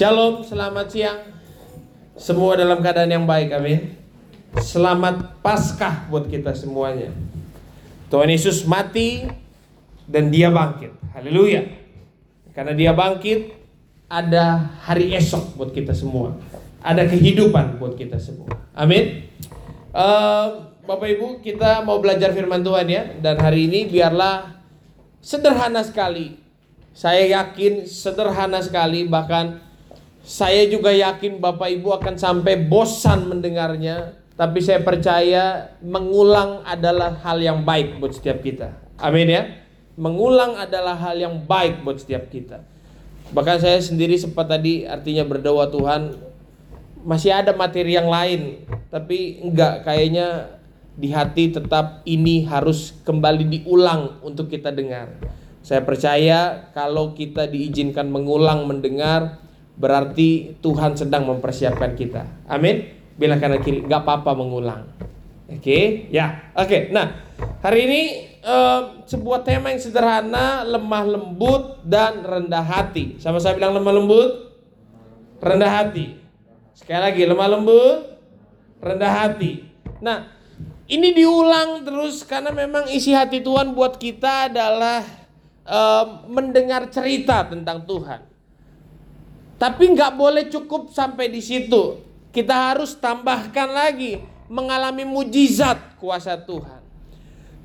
Shalom, 0.00 0.40
selamat 0.40 0.86
siang. 0.88 1.20
Semua 2.16 2.56
dalam 2.56 2.80
keadaan 2.80 3.12
yang 3.12 3.28
baik, 3.28 3.52
amin. 3.52 4.00
Selamat 4.56 5.36
Paskah 5.44 6.08
buat 6.08 6.24
kita 6.24 6.56
semuanya. 6.56 7.12
Tuhan 8.08 8.32
Yesus 8.32 8.64
mati 8.64 9.28
dan 10.08 10.32
dia 10.32 10.48
bangkit. 10.48 10.96
Haleluya. 11.12 11.68
Karena 12.56 12.72
dia 12.72 12.96
bangkit, 12.96 13.52
ada 14.08 14.72
hari 14.88 15.12
esok 15.12 15.60
buat 15.60 15.76
kita 15.76 15.92
semua. 15.92 16.32
Ada 16.80 17.04
kehidupan 17.04 17.76
buat 17.76 17.92
kita 17.92 18.16
semua. 18.16 18.56
Amin. 18.72 19.28
Uh, 19.92 20.72
Bapak 20.88 21.12
Ibu, 21.12 21.44
kita 21.44 21.84
mau 21.84 22.00
belajar 22.00 22.32
firman 22.32 22.64
Tuhan 22.64 22.88
ya. 22.88 23.04
Dan 23.20 23.36
hari 23.36 23.68
ini 23.68 23.84
biarlah 23.84 24.64
sederhana 25.20 25.84
sekali. 25.84 26.40
Saya 26.96 27.28
yakin 27.36 27.84
sederhana 27.84 28.64
sekali 28.64 29.04
bahkan 29.04 29.68
saya 30.20 30.68
juga 30.68 30.92
yakin 30.92 31.40
Bapak 31.40 31.68
Ibu 31.80 31.96
akan 31.96 32.14
sampai 32.20 32.60
bosan 32.60 33.28
mendengarnya. 33.28 34.16
Tapi 34.36 34.56
saya 34.64 34.80
percaya 34.80 35.76
mengulang 35.84 36.64
adalah 36.64 37.12
hal 37.20 37.44
yang 37.44 37.60
baik 37.60 38.00
buat 38.00 38.16
setiap 38.16 38.40
kita. 38.40 38.72
Amin 38.96 39.28
ya. 39.28 39.44
Mengulang 40.00 40.56
adalah 40.56 40.96
hal 40.96 41.20
yang 41.20 41.44
baik 41.44 41.84
buat 41.84 42.00
setiap 42.00 42.32
kita. 42.32 42.64
Bahkan 43.36 43.56
saya 43.60 43.78
sendiri 43.84 44.16
sempat 44.16 44.48
tadi 44.48 44.88
artinya 44.88 45.28
berdoa 45.28 45.68
Tuhan 45.68 46.16
masih 47.04 47.32
ada 47.32 47.52
materi 47.56 47.96
yang 47.96 48.12
lain 48.12 48.64
tapi 48.92 49.40
enggak 49.40 49.88
kayaknya 49.88 50.60
di 51.00 51.08
hati 51.16 51.48
tetap 51.48 52.04
ini 52.04 52.44
harus 52.44 52.92
kembali 53.04 53.44
diulang 53.60 54.20
untuk 54.24 54.52
kita 54.52 54.72
dengar. 54.72 55.16
Saya 55.60 55.84
percaya 55.84 56.68
kalau 56.72 57.12
kita 57.12 57.44
diizinkan 57.44 58.08
mengulang 58.08 58.64
mendengar 58.64 59.40
berarti 59.80 60.60
Tuhan 60.60 60.92
sedang 60.92 61.24
mempersiapkan 61.24 61.96
kita. 61.96 62.28
Amin. 62.44 63.00
Bila 63.16 63.40
kanan 63.40 63.64
kiri, 63.64 63.80
nggak 63.88 64.04
apa-apa 64.04 64.36
mengulang. 64.36 64.84
Oke, 65.50 65.66
okay? 65.66 65.84
ya, 66.14 66.52
oke. 66.54 66.68
Okay. 66.68 66.80
Nah, 66.94 67.10
hari 67.64 67.88
ini 67.88 68.02
uh, 68.44 69.02
sebuah 69.08 69.42
tema 69.42 69.74
yang 69.74 69.82
sederhana, 69.82 70.62
lemah 70.62 71.04
lembut 71.08 71.82
dan 71.82 72.22
rendah 72.22 72.62
hati. 72.62 73.18
Sama 73.18 73.42
saya 73.42 73.58
bilang 73.58 73.74
lemah 73.74 73.94
lembut, 73.98 74.30
rendah 75.42 75.72
hati. 75.82 76.22
Sekali 76.76 77.00
lagi, 77.02 77.22
lemah 77.26 77.48
lembut, 77.50 77.98
rendah 78.78 79.12
hati. 79.26 79.66
Nah, 79.98 80.30
ini 80.86 81.10
diulang 81.18 81.82
terus 81.82 82.22
karena 82.22 82.54
memang 82.54 82.86
isi 82.86 83.10
hati 83.10 83.42
Tuhan 83.42 83.74
buat 83.74 83.98
kita 83.98 84.54
adalah 84.54 85.02
uh, 85.66 86.30
mendengar 86.30 86.88
cerita 86.94 87.42
tentang 87.42 87.84
Tuhan. 87.90 88.29
Tapi 89.60 89.92
nggak 89.92 90.16
boleh 90.16 90.48
cukup 90.48 90.88
sampai 90.88 91.28
di 91.28 91.44
situ. 91.44 92.00
Kita 92.32 92.72
harus 92.72 92.96
tambahkan 92.96 93.68
lagi 93.68 94.16
mengalami 94.48 95.04
mujizat 95.04 96.00
kuasa 96.00 96.40
Tuhan. 96.40 96.80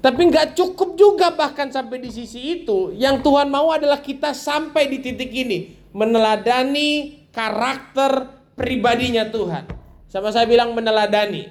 Tapi 0.03 0.21
nggak 0.27 0.59
cukup 0.59 0.99
juga 0.99 1.31
bahkan 1.31 1.71
sampai 1.71 2.03
di 2.03 2.11
sisi 2.11 2.59
itu. 2.59 2.91
Yang 2.99 3.23
Tuhan 3.23 3.47
mau 3.47 3.71
adalah 3.71 4.03
kita 4.03 4.35
sampai 4.35 4.91
di 4.91 4.99
titik 4.99 5.31
ini 5.31 5.71
meneladani 5.95 7.23
karakter 7.31 8.27
pribadinya 8.59 9.31
Tuhan. 9.31 9.63
Sama 10.11 10.35
saya 10.35 10.43
bilang 10.51 10.75
meneladani. 10.75 11.47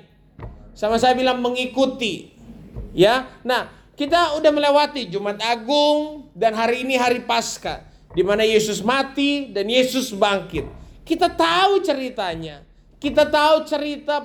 Sama 0.77 1.01
saya 1.01 1.17
bilang 1.17 1.41
mengikuti. 1.41 2.37
Ya. 2.93 3.33
Nah, 3.49 3.73
kita 3.97 4.37
udah 4.37 4.53
melewati 4.53 5.09
Jumat 5.09 5.41
Agung 5.41 6.29
dan 6.37 6.53
hari 6.53 6.85
ini 6.85 7.01
hari 7.01 7.25
Paskah 7.25 7.94
di 8.15 8.23
mana 8.23 8.47
Yesus 8.47 8.81
mati 8.81 9.51
dan 9.51 9.67
Yesus 9.67 10.15
bangkit. 10.15 10.65
Kita 11.03 11.29
tahu 11.29 11.83
ceritanya. 11.85 12.63
Kita 13.03 13.29
tahu 13.29 13.69
cerita 13.69 14.25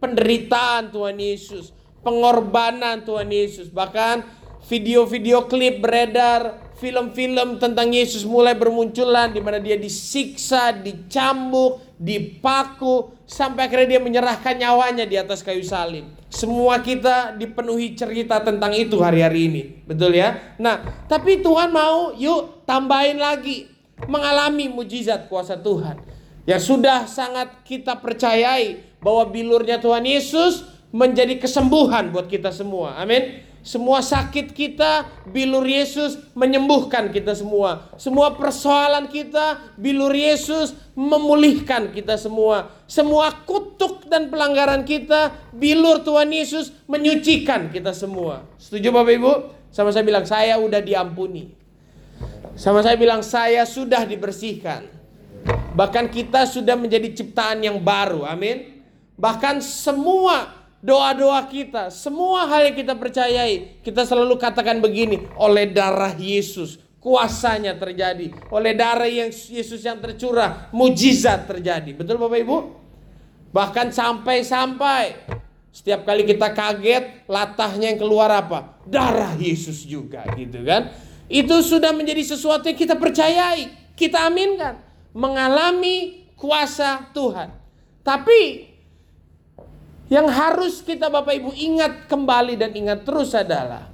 penderitaan 0.00 0.88
Tuhan 0.88 1.18
Yesus, 1.20 1.74
pengorbanan 2.00 3.04
Tuhan 3.04 3.28
Yesus. 3.28 3.68
Bahkan 3.68 4.24
video-video 4.64 5.44
klip 5.44 5.84
beredar, 5.84 6.72
film-film 6.80 7.60
tentang 7.60 7.92
Yesus 7.92 8.24
mulai 8.24 8.56
bermunculan 8.56 9.36
di 9.36 9.44
mana 9.44 9.60
dia 9.60 9.76
disiksa, 9.76 10.72
dicambuk, 10.72 11.80
dipaku 12.00 13.12
sampai 13.24 13.68
akhirnya 13.68 13.96
dia 13.96 14.00
menyerahkan 14.00 14.54
nyawanya 14.56 15.04
di 15.04 15.16
atas 15.16 15.40
kayu 15.40 15.64
salib. 15.64 16.04
Semua 16.28 16.82
kita 16.82 17.36
dipenuhi 17.36 17.94
cerita 17.94 18.42
tentang 18.42 18.74
itu 18.74 18.98
hari-hari 19.00 19.40
ini. 19.48 19.62
Betul 19.86 20.18
ya? 20.18 20.56
Nah, 20.58 21.06
tapi 21.06 21.40
Tuhan 21.40 21.70
mau 21.70 22.12
yuk 22.16 22.53
tambahin 22.64 23.20
lagi 23.20 23.70
mengalami 24.08 24.68
mujizat 24.68 25.30
kuasa 25.30 25.56
Tuhan. 25.56 26.00
Yang 26.44 26.62
sudah 26.76 27.08
sangat 27.08 27.64
kita 27.64 27.96
percayai 27.96 28.84
bahwa 29.00 29.28
bilurnya 29.32 29.80
Tuhan 29.80 30.04
Yesus 30.04 30.68
menjadi 30.92 31.40
kesembuhan 31.40 32.12
buat 32.12 32.28
kita 32.28 32.52
semua. 32.52 33.00
Amin. 33.00 33.40
Semua 33.64 34.04
sakit 34.04 34.52
kita, 34.52 35.08
bilur 35.32 35.64
Yesus 35.64 36.20
menyembuhkan 36.36 37.08
kita 37.08 37.32
semua. 37.32 37.88
Semua 37.96 38.36
persoalan 38.36 39.08
kita, 39.08 39.72
bilur 39.80 40.12
Yesus 40.12 40.76
memulihkan 40.92 41.88
kita 41.88 42.20
semua. 42.20 42.68
Semua 42.84 43.32
kutuk 43.48 44.04
dan 44.12 44.28
pelanggaran 44.28 44.84
kita, 44.84 45.32
bilur 45.56 46.04
Tuhan 46.04 46.28
Yesus 46.28 46.76
menyucikan 46.84 47.72
kita 47.72 47.96
semua. 47.96 48.44
Setuju 48.60 48.92
Bapak 48.92 49.14
Ibu? 49.16 49.32
Sama 49.72 49.96
saya 49.96 50.04
bilang, 50.04 50.28
saya 50.28 50.60
udah 50.60 50.84
diampuni. 50.84 51.63
Sama 52.54 52.86
saya 52.86 52.94
bilang, 52.94 53.20
saya 53.22 53.66
sudah 53.66 54.06
dibersihkan. 54.06 54.86
Bahkan 55.74 56.06
kita 56.10 56.46
sudah 56.46 56.78
menjadi 56.78 57.10
ciptaan 57.10 57.60
yang 57.66 57.82
baru. 57.82 58.22
Amin. 58.22 58.82
Bahkan 59.18 59.58
semua 59.58 60.54
doa-doa 60.78 61.42
kita, 61.50 61.90
semua 61.90 62.46
hal 62.46 62.70
yang 62.70 62.76
kita 62.78 62.94
percayai, 62.94 63.82
kita 63.82 64.06
selalu 64.06 64.38
katakan 64.38 64.78
begini, 64.78 65.26
oleh 65.34 65.70
darah 65.70 66.14
Yesus 66.14 66.84
kuasanya 67.04 67.76
terjadi, 67.76 68.32
oleh 68.48 68.72
darah 68.72 69.04
yang 69.04 69.28
Yesus 69.28 69.84
yang 69.84 70.00
tercurah, 70.00 70.72
mujizat 70.72 71.44
terjadi. 71.44 71.92
Betul 71.92 72.16
Bapak 72.16 72.40
Ibu? 72.40 72.56
Bahkan 73.52 73.92
sampai-sampai 73.92 75.28
setiap 75.68 76.08
kali 76.08 76.24
kita 76.24 76.56
kaget, 76.56 77.28
latahnya 77.28 77.92
yang 77.92 78.00
keluar 78.00 78.32
apa? 78.32 78.80
Darah 78.88 79.36
Yesus 79.36 79.84
juga 79.84 80.24
gitu 80.32 80.64
kan. 80.64 80.88
Itu 81.28 81.64
sudah 81.64 81.90
menjadi 81.96 82.20
sesuatu 82.20 82.68
yang 82.68 82.76
kita 82.76 82.94
percayai, 83.00 83.72
kita 83.96 84.28
aminkan, 84.28 84.80
mengalami 85.16 86.28
kuasa 86.36 87.08
Tuhan. 87.16 87.48
Tapi 88.04 88.68
yang 90.12 90.28
harus 90.28 90.84
kita 90.84 91.08
Bapak 91.08 91.32
Ibu 91.32 91.50
ingat 91.56 92.06
kembali 92.06 92.60
dan 92.60 92.76
ingat 92.76 93.08
terus 93.08 93.32
adalah 93.32 93.88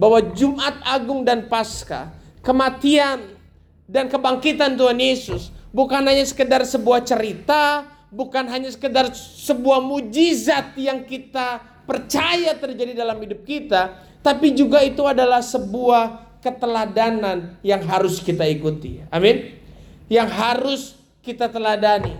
bahwa 0.00 0.24
Jumat 0.32 0.80
Agung 0.80 1.28
dan 1.28 1.44
Paskah, 1.52 2.08
kematian 2.40 3.36
dan 3.84 4.08
kebangkitan 4.08 4.80
Tuhan 4.80 4.96
Yesus 4.96 5.52
bukan 5.74 6.00
hanya 6.00 6.24
sekedar 6.24 6.64
sebuah 6.64 7.04
cerita, 7.04 7.84
bukan 8.08 8.48
hanya 8.48 8.72
sekedar 8.72 9.12
sebuah 9.14 9.84
mujizat 9.84 10.72
yang 10.80 11.04
kita 11.04 11.60
percaya 11.84 12.54
terjadi 12.56 12.96
dalam 12.96 13.18
hidup 13.18 13.42
kita, 13.44 13.98
tapi 14.22 14.54
juga 14.54 14.80
itu 14.80 15.02
adalah 15.06 15.42
sebuah 15.42 16.29
keteladanan 16.40 17.60
yang 17.60 17.84
harus 17.84 18.20
kita 18.20 18.48
ikuti. 18.48 19.04
Amin. 19.12 19.60
Yang 20.08 20.28
harus 20.34 20.82
kita 21.20 21.52
teladani. 21.52 22.16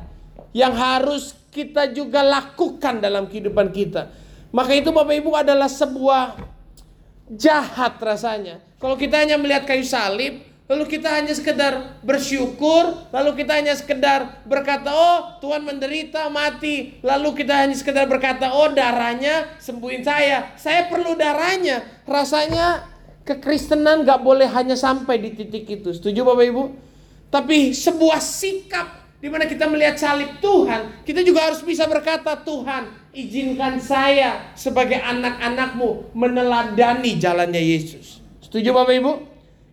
Yang 0.53 0.75
harus 0.77 1.25
kita 1.51 1.91
juga 1.91 2.23
lakukan 2.23 3.03
dalam 3.03 3.27
kehidupan 3.27 3.75
kita. 3.75 4.13
Maka 4.55 4.75
itu 4.75 4.91
Bapak 4.95 5.15
Ibu 5.15 5.31
adalah 5.35 5.67
sebuah 5.67 6.39
jahat 7.31 7.99
rasanya. 8.03 8.59
Kalau 8.83 8.99
kita 8.99 9.23
hanya 9.23 9.39
melihat 9.39 9.63
kayu 9.63 9.87
salib, 9.87 10.43
lalu 10.67 10.85
kita 10.91 11.07
hanya 11.11 11.31
sekedar 11.31 12.03
bersyukur, 12.03 13.11
lalu 13.15 13.43
kita 13.43 13.63
hanya 13.63 13.75
sekedar 13.79 14.43
berkata, 14.43 14.91
"Oh, 14.91 15.39
Tuhan 15.39 15.63
menderita, 15.63 16.27
mati." 16.31 16.99
Lalu 17.03 17.43
kita 17.47 17.67
hanya 17.67 17.77
sekedar 17.79 18.11
berkata, 18.11 18.51
"Oh, 18.51 18.71
darahnya 18.75 19.55
sembuhin 19.63 20.03
saya." 20.03 20.51
Saya 20.59 20.91
perlu 20.91 21.15
darahnya. 21.15 21.87
Rasanya 22.07 22.83
kekristenan 23.25 24.03
gak 24.03 24.21
boleh 24.25 24.49
hanya 24.51 24.75
sampai 24.75 25.21
di 25.21 25.31
titik 25.37 25.69
itu. 25.69 25.93
Setuju 25.93 26.25
Bapak 26.25 26.45
Ibu? 26.47 26.65
Tapi 27.31 27.71
sebuah 27.71 28.19
sikap 28.19 29.01
di 29.21 29.29
mana 29.29 29.45
kita 29.45 29.69
melihat 29.69 30.01
salib 30.01 30.41
Tuhan, 30.41 31.05
kita 31.05 31.21
juga 31.21 31.53
harus 31.53 31.61
bisa 31.61 31.85
berkata, 31.85 32.41
Tuhan, 32.41 32.89
izinkan 33.13 33.77
saya 33.77 34.57
sebagai 34.57 34.97
anak-anakmu 34.97 36.17
meneladani 36.17 37.21
jalannya 37.21 37.61
Yesus. 37.61 38.25
Setuju 38.41 38.73
Bapak 38.73 38.95
Ibu? 38.97 39.13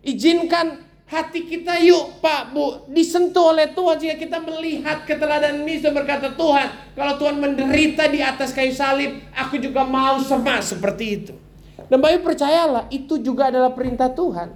Izinkan 0.04 0.88
hati 1.08 1.48
kita 1.48 1.80
yuk 1.80 2.20
Pak 2.20 2.52
Bu 2.52 2.84
disentuh 2.92 3.56
oleh 3.56 3.72
Tuhan 3.72 3.96
sehingga 3.96 4.20
kita 4.20 4.38
melihat 4.44 5.08
keteladanan 5.08 5.64
ini 5.64 5.80
dan 5.80 5.96
berkata 5.96 6.36
Tuhan 6.36 6.92
kalau 6.92 7.16
Tuhan 7.16 7.40
menderita 7.40 8.12
di 8.12 8.20
atas 8.20 8.52
kayu 8.52 8.76
salib 8.76 9.16
aku 9.32 9.56
juga 9.56 9.88
mau 9.88 10.20
sama 10.20 10.60
seperti 10.60 11.04
itu 11.08 11.34
dan 11.88 11.98
Ibu 12.00 12.24
percayalah 12.24 12.86
itu 12.92 13.16
juga 13.20 13.48
adalah 13.48 13.72
perintah 13.72 14.12
Tuhan 14.12 14.52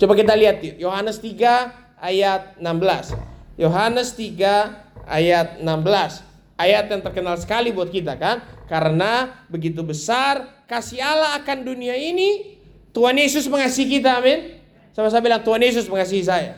coba 0.00 0.12
kita 0.16 0.32
lihat 0.34 0.60
Yohanes 0.80 1.20
3 1.20 2.00
ayat 2.00 2.56
16 2.60 3.38
Yohanes 3.58 4.14
3 4.14 5.04
ayat 5.08 5.58
16. 5.58 6.22
Ayat 6.58 6.84
yang 6.90 7.02
terkenal 7.02 7.34
sekali 7.40 7.74
buat 7.74 7.90
kita 7.90 8.14
kan? 8.14 8.44
Karena 8.70 9.42
begitu 9.50 9.82
besar 9.82 10.62
kasih 10.70 11.02
Allah 11.02 11.34
akan 11.42 11.66
dunia 11.66 11.98
ini, 11.98 12.60
Tuhan 12.94 13.18
Yesus 13.18 13.50
mengasihi 13.50 13.98
kita, 13.98 14.22
amin. 14.22 14.62
Sama-sama 14.94 15.26
bilang 15.26 15.42
Tuhan 15.42 15.62
Yesus 15.62 15.90
mengasihi 15.90 16.22
saya. 16.22 16.54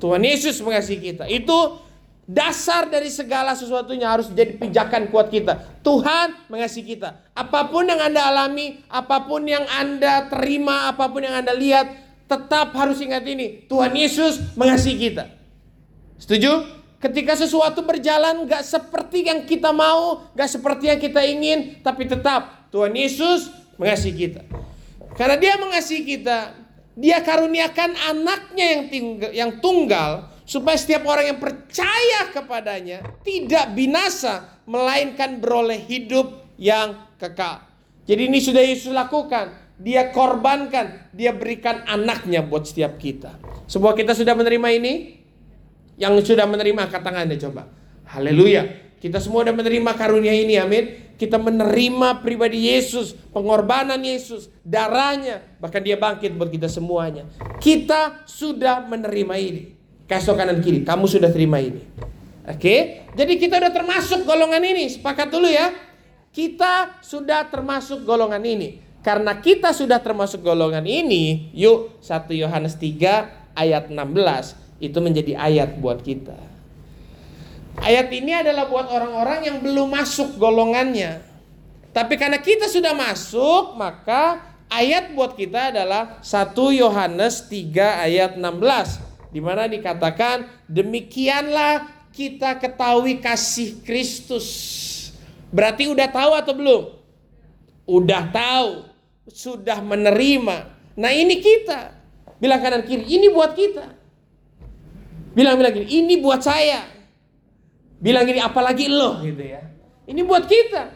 Tuhan 0.00 0.20
Yesus 0.20 0.60
mengasihi 0.60 1.12
kita. 1.12 1.24
Itu 1.28 1.80
dasar 2.28 2.92
dari 2.92 3.08
segala 3.08 3.56
sesuatunya 3.56 4.04
harus 4.04 4.28
jadi 4.28 4.60
pijakan 4.60 5.08
kuat 5.08 5.32
kita. 5.32 5.80
Tuhan 5.80 6.36
mengasihi 6.52 6.84
kita. 6.84 7.16
Apa 7.32 7.72
pun 7.72 7.88
yang 7.88 7.96
Anda 7.96 8.28
alami, 8.28 8.84
apa 8.92 9.24
pun 9.24 9.48
yang 9.48 9.64
Anda 9.64 10.28
terima, 10.28 10.92
apa 10.92 11.08
pun 11.08 11.24
yang 11.24 11.32
Anda 11.32 11.56
lihat, 11.56 11.88
tetap 12.28 12.76
harus 12.76 13.00
ingat 13.00 13.24
ini. 13.24 13.64
Tuhan 13.64 13.96
Yesus 13.96 14.52
mengasihi 14.60 15.08
kita. 15.08 15.24
Setuju? 16.20 16.76
Ketika 17.00 17.32
sesuatu 17.32 17.80
berjalan 17.80 18.44
gak 18.44 18.60
seperti 18.60 19.24
yang 19.24 19.48
kita 19.48 19.72
mau, 19.72 20.28
gak 20.36 20.52
seperti 20.52 20.92
yang 20.92 21.00
kita 21.00 21.24
ingin, 21.24 21.80
tapi 21.80 22.04
tetap 22.04 22.68
Tuhan 22.68 22.92
Yesus 22.92 23.48
mengasihi 23.80 24.28
kita. 24.28 24.44
Karena 25.16 25.40
dia 25.40 25.56
mengasihi 25.56 26.04
kita, 26.04 26.52
dia 26.92 27.22
karuniakan 27.24 27.96
anaknya 28.12 28.66
yang, 28.66 28.82
yang 29.32 29.50
tunggal 29.62 30.28
supaya 30.48 30.80
setiap 30.80 31.04
orang 31.04 31.36
yang 31.36 31.38
percaya 31.38 32.32
kepadanya 32.32 33.04
tidak 33.20 33.76
binasa 33.76 34.64
melainkan 34.64 35.36
beroleh 35.44 35.76
hidup 35.76 36.56
yang 36.56 36.96
kekal. 37.20 37.68
Jadi 38.08 38.32
ini 38.32 38.40
sudah 38.40 38.64
Yesus 38.64 38.88
lakukan. 38.88 39.68
Dia 39.78 40.10
korbankan, 40.10 41.12
dia 41.14 41.30
berikan 41.30 41.86
anaknya 41.86 42.42
buat 42.42 42.66
setiap 42.66 42.98
kita. 42.98 43.38
Semua 43.70 43.94
kita 43.94 44.10
sudah 44.16 44.34
menerima 44.34 44.68
ini? 44.74 45.22
Yang 46.00 46.34
sudah 46.34 46.50
menerima 46.50 46.90
angkat 46.90 47.04
tangannya 47.04 47.38
coba. 47.38 47.70
Haleluya. 48.10 48.90
Kita 48.98 49.22
semua 49.22 49.46
sudah 49.46 49.54
menerima 49.54 49.94
karunia 49.94 50.34
ini, 50.34 50.58
amin. 50.58 51.14
Kita 51.14 51.38
menerima 51.38 52.26
pribadi 52.26 52.74
Yesus, 52.74 53.14
pengorbanan 53.30 54.02
Yesus, 54.02 54.50
darahnya, 54.66 55.46
bahkan 55.62 55.78
dia 55.78 55.94
bangkit 55.94 56.34
buat 56.34 56.50
kita 56.50 56.66
semuanya. 56.66 57.30
Kita 57.62 58.26
sudah 58.26 58.82
menerima 58.82 59.34
ini. 59.38 59.77
Kasih 60.08 60.32
kanan 60.40 60.64
kiri, 60.64 60.88
kamu 60.88 61.04
sudah 61.04 61.28
terima 61.28 61.60
ini. 61.60 61.84
Oke, 62.48 63.04
jadi 63.12 63.32
kita 63.36 63.60
sudah 63.60 63.72
termasuk 63.76 64.24
golongan 64.24 64.64
ini. 64.64 64.88
Sepakat 64.88 65.28
dulu 65.28 65.44
ya. 65.44 65.68
Kita 66.32 66.96
sudah 67.04 67.44
termasuk 67.44 68.08
golongan 68.08 68.40
ini. 68.40 68.80
Karena 69.04 69.36
kita 69.36 69.76
sudah 69.76 70.00
termasuk 70.00 70.40
golongan 70.40 70.88
ini, 70.88 71.52
yuk 71.52 72.00
1 72.00 72.24
Yohanes 72.32 72.80
3 72.80 73.52
ayat 73.52 73.92
16 73.92 74.00
itu 74.80 74.98
menjadi 75.04 75.36
ayat 75.36 75.76
buat 75.76 76.00
kita. 76.00 76.40
Ayat 77.84 78.08
ini 78.08 78.32
adalah 78.32 78.64
buat 78.64 78.88
orang-orang 78.88 79.44
yang 79.44 79.58
belum 79.60 79.92
masuk 79.92 80.40
golongannya. 80.40 81.20
Tapi 81.92 82.16
karena 82.16 82.40
kita 82.40 82.64
sudah 82.64 82.96
masuk, 82.96 83.76
maka 83.76 84.40
ayat 84.72 85.12
buat 85.12 85.36
kita 85.36 85.68
adalah 85.76 86.16
1 86.24 86.56
Yohanes 86.72 87.44
3 87.44 88.08
ayat 88.08 88.40
16 88.40 89.07
di 89.28 89.40
mana 89.40 89.68
dikatakan 89.68 90.66
demikianlah 90.68 91.86
kita 92.12 92.56
ketahui 92.58 93.20
kasih 93.20 93.78
Kristus. 93.84 94.48
Berarti 95.48 95.88
udah 95.88 96.08
tahu 96.10 96.32
atau 96.34 96.52
belum? 96.56 96.82
Udah 97.88 98.28
tahu, 98.28 98.84
sudah 99.28 99.80
menerima. 99.80 100.56
Nah, 100.98 101.10
ini 101.14 101.40
kita. 101.40 101.96
Bilang 102.38 102.60
kanan 102.60 102.84
kiri, 102.84 103.06
ini 103.06 103.32
buat 103.32 103.56
kita. 103.56 103.96
Bilang-bilang 105.32 105.72
gini, 105.72 105.88
ini 105.88 106.14
buat 106.18 106.42
saya. 106.42 106.84
Bilang 107.98 108.26
gini, 108.26 108.42
apalagi 108.42 108.90
lo 108.90 109.22
gitu 109.22 109.42
ya. 109.42 109.62
Ini 110.06 110.20
buat 110.24 110.46
kita. 110.46 110.90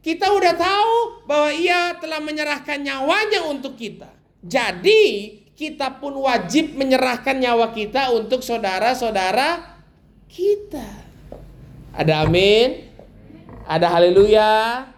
Kita 0.00 0.32
udah 0.32 0.54
tahu 0.56 0.96
bahwa 1.28 1.50
ia 1.52 1.94
telah 2.00 2.22
menyerahkan 2.24 2.80
nyawanya 2.80 3.46
untuk 3.50 3.76
kita. 3.76 4.08
Jadi 4.40 5.39
kita 5.60 6.00
pun 6.00 6.16
wajib 6.24 6.72
menyerahkan 6.72 7.36
nyawa 7.36 7.68
kita 7.76 8.08
untuk 8.16 8.40
saudara-saudara 8.40 9.76
kita. 10.24 10.88
Ada 11.92 12.24
amin? 12.24 12.88
Ada 13.68 13.92
haleluya? 13.92 14.88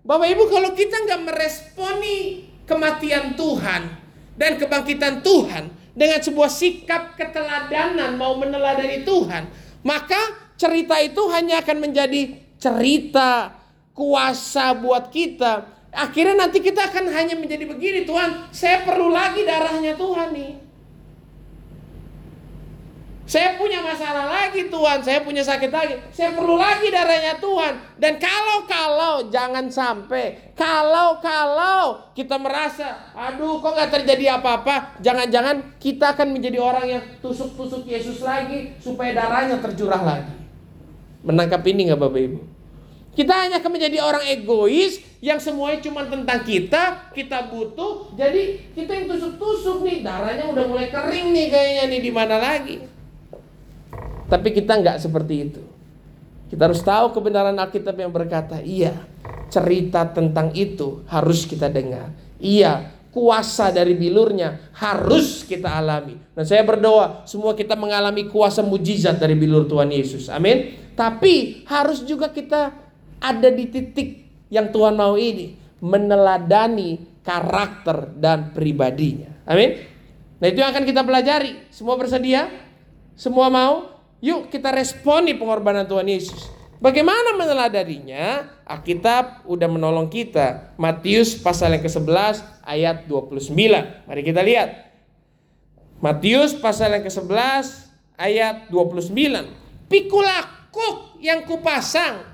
Bapak 0.00 0.24
Ibu 0.24 0.48
kalau 0.48 0.72
kita 0.72 1.04
nggak 1.04 1.20
meresponi 1.28 2.48
kematian 2.64 3.36
Tuhan 3.36 3.92
dan 4.40 4.56
kebangkitan 4.56 5.20
Tuhan, 5.20 5.68
dengan 5.92 6.16
sebuah 6.24 6.48
sikap 6.48 7.20
keteladanan 7.20 8.16
mau 8.16 8.40
meneladani 8.40 9.04
Tuhan, 9.04 9.52
maka 9.84 10.16
cerita 10.56 10.96
itu 10.96 11.28
hanya 11.28 11.60
akan 11.60 11.76
menjadi 11.76 12.40
cerita 12.56 13.52
kuasa 13.92 14.72
buat 14.72 15.12
kita. 15.12 15.79
Akhirnya 15.90 16.46
nanti 16.46 16.62
kita 16.62 16.86
akan 16.86 17.10
hanya 17.10 17.34
menjadi 17.34 17.66
begini, 17.66 18.06
Tuhan, 18.06 18.46
saya 18.54 18.86
perlu 18.86 19.10
lagi 19.10 19.42
darahnya 19.42 19.98
Tuhan 19.98 20.30
nih. 20.30 20.52
Saya 23.30 23.54
punya 23.54 23.78
masalah 23.78 24.26
lagi 24.26 24.66
Tuhan, 24.66 25.06
saya 25.06 25.22
punya 25.22 25.38
sakit 25.46 25.70
lagi. 25.70 25.94
Saya 26.10 26.34
perlu 26.34 26.58
lagi 26.58 26.90
darahnya 26.90 27.38
Tuhan. 27.38 27.78
Dan 27.94 28.18
kalau-kalau 28.18 29.30
jangan 29.30 29.70
sampai, 29.70 30.50
kalau-kalau 30.58 32.10
kita 32.10 32.34
merasa, 32.42 33.14
aduh 33.14 33.62
kok 33.62 33.70
nggak 33.70 34.02
terjadi 34.02 34.34
apa-apa, 34.42 34.98
jangan-jangan 34.98 35.78
kita 35.78 36.10
akan 36.18 36.34
menjadi 36.34 36.58
orang 36.58 36.86
yang 36.90 37.02
tusuk-tusuk 37.22 37.86
Yesus 37.86 38.18
lagi 38.18 38.74
supaya 38.82 39.14
darahnya 39.14 39.62
tercurah 39.62 40.02
lagi. 40.02 40.34
Menangkap 41.22 41.62
ini 41.70 41.86
nggak 41.86 42.02
Bapak 42.02 42.20
Ibu? 42.26 42.38
Kita 43.20 43.36
hanya 43.36 43.60
akan 43.60 43.76
menjadi 43.76 44.00
orang 44.00 44.24
egois 44.32 44.96
yang 45.20 45.36
semuanya 45.36 45.84
cuma 45.84 46.08
tentang 46.08 46.40
kita, 46.40 47.12
kita 47.12 47.52
butuh. 47.52 48.16
Jadi 48.16 48.72
kita 48.72 48.96
yang 48.96 49.12
tusuk-tusuk 49.12 49.84
nih, 49.84 50.00
darahnya 50.00 50.48
udah 50.48 50.64
mulai 50.64 50.88
kering 50.88 51.28
nih 51.28 51.52
kayaknya 51.52 51.84
nih 51.92 52.00
di 52.00 52.12
mana 52.16 52.40
lagi. 52.40 52.80
Tapi 54.24 54.48
kita 54.56 54.72
nggak 54.72 55.04
seperti 55.04 55.34
itu. 55.36 55.60
Kita 56.48 56.64
harus 56.64 56.80
tahu 56.80 57.12
kebenaran 57.12 57.60
Alkitab 57.60 57.92
yang 57.92 58.08
berkata, 58.08 58.64
iya, 58.64 59.04
cerita 59.52 60.08
tentang 60.08 60.56
itu 60.56 61.04
harus 61.04 61.44
kita 61.44 61.68
dengar. 61.68 62.16
Iya, 62.40 62.88
kuasa 63.12 63.68
dari 63.68 64.00
bilurnya 64.00 64.72
harus 64.80 65.44
kita 65.44 65.68
alami. 65.68 66.16
Dan 66.32 66.48
saya 66.48 66.64
berdoa 66.64 67.28
semua 67.28 67.52
kita 67.52 67.76
mengalami 67.76 68.32
kuasa 68.32 68.64
mujizat 68.64 69.20
dari 69.20 69.36
bilur 69.36 69.68
Tuhan 69.68 69.92
Yesus. 69.92 70.32
Amin. 70.32 70.88
Tapi 70.96 71.68
harus 71.68 72.00
juga 72.00 72.32
kita 72.32 72.88
ada 73.20 73.48
di 73.52 73.68
titik 73.68 74.08
yang 74.48 74.72
Tuhan 74.72 74.96
mau 74.96 75.14
ini. 75.14 75.56
Meneladani 75.80 77.20
karakter 77.24 78.16
dan 78.16 78.52
pribadinya. 78.52 79.32
Amin. 79.48 79.80
Nah 80.40 80.46
itu 80.48 80.60
yang 80.60 80.72
akan 80.72 80.84
kita 80.84 81.04
pelajari. 81.04 81.68
Semua 81.72 81.96
bersedia? 82.00 82.48
Semua 83.16 83.52
mau? 83.52 84.00
Yuk 84.20 84.52
kita 84.52 84.72
responi 84.72 85.36
pengorbanan 85.36 85.88
Tuhan 85.88 86.08
Yesus. 86.08 86.48
Bagaimana 86.80 87.36
meneladaninya? 87.36 88.56
Alkitab 88.64 89.44
udah 89.44 89.68
menolong 89.68 90.08
kita. 90.08 90.72
Matius 90.80 91.36
pasal 91.36 91.76
yang 91.76 91.84
ke-11 91.84 92.64
ayat 92.64 93.04
29. 93.04 93.52
Mari 94.08 94.22
kita 94.24 94.40
lihat. 94.40 94.88
Matius 96.00 96.56
pasal 96.56 96.96
yang 96.96 97.04
ke-11 97.04 97.92
ayat 98.16 98.72
29. 98.72 99.12
Pikulah 99.92 100.72
kuk 100.72 101.20
yang 101.20 101.44
kupasang. 101.44 102.24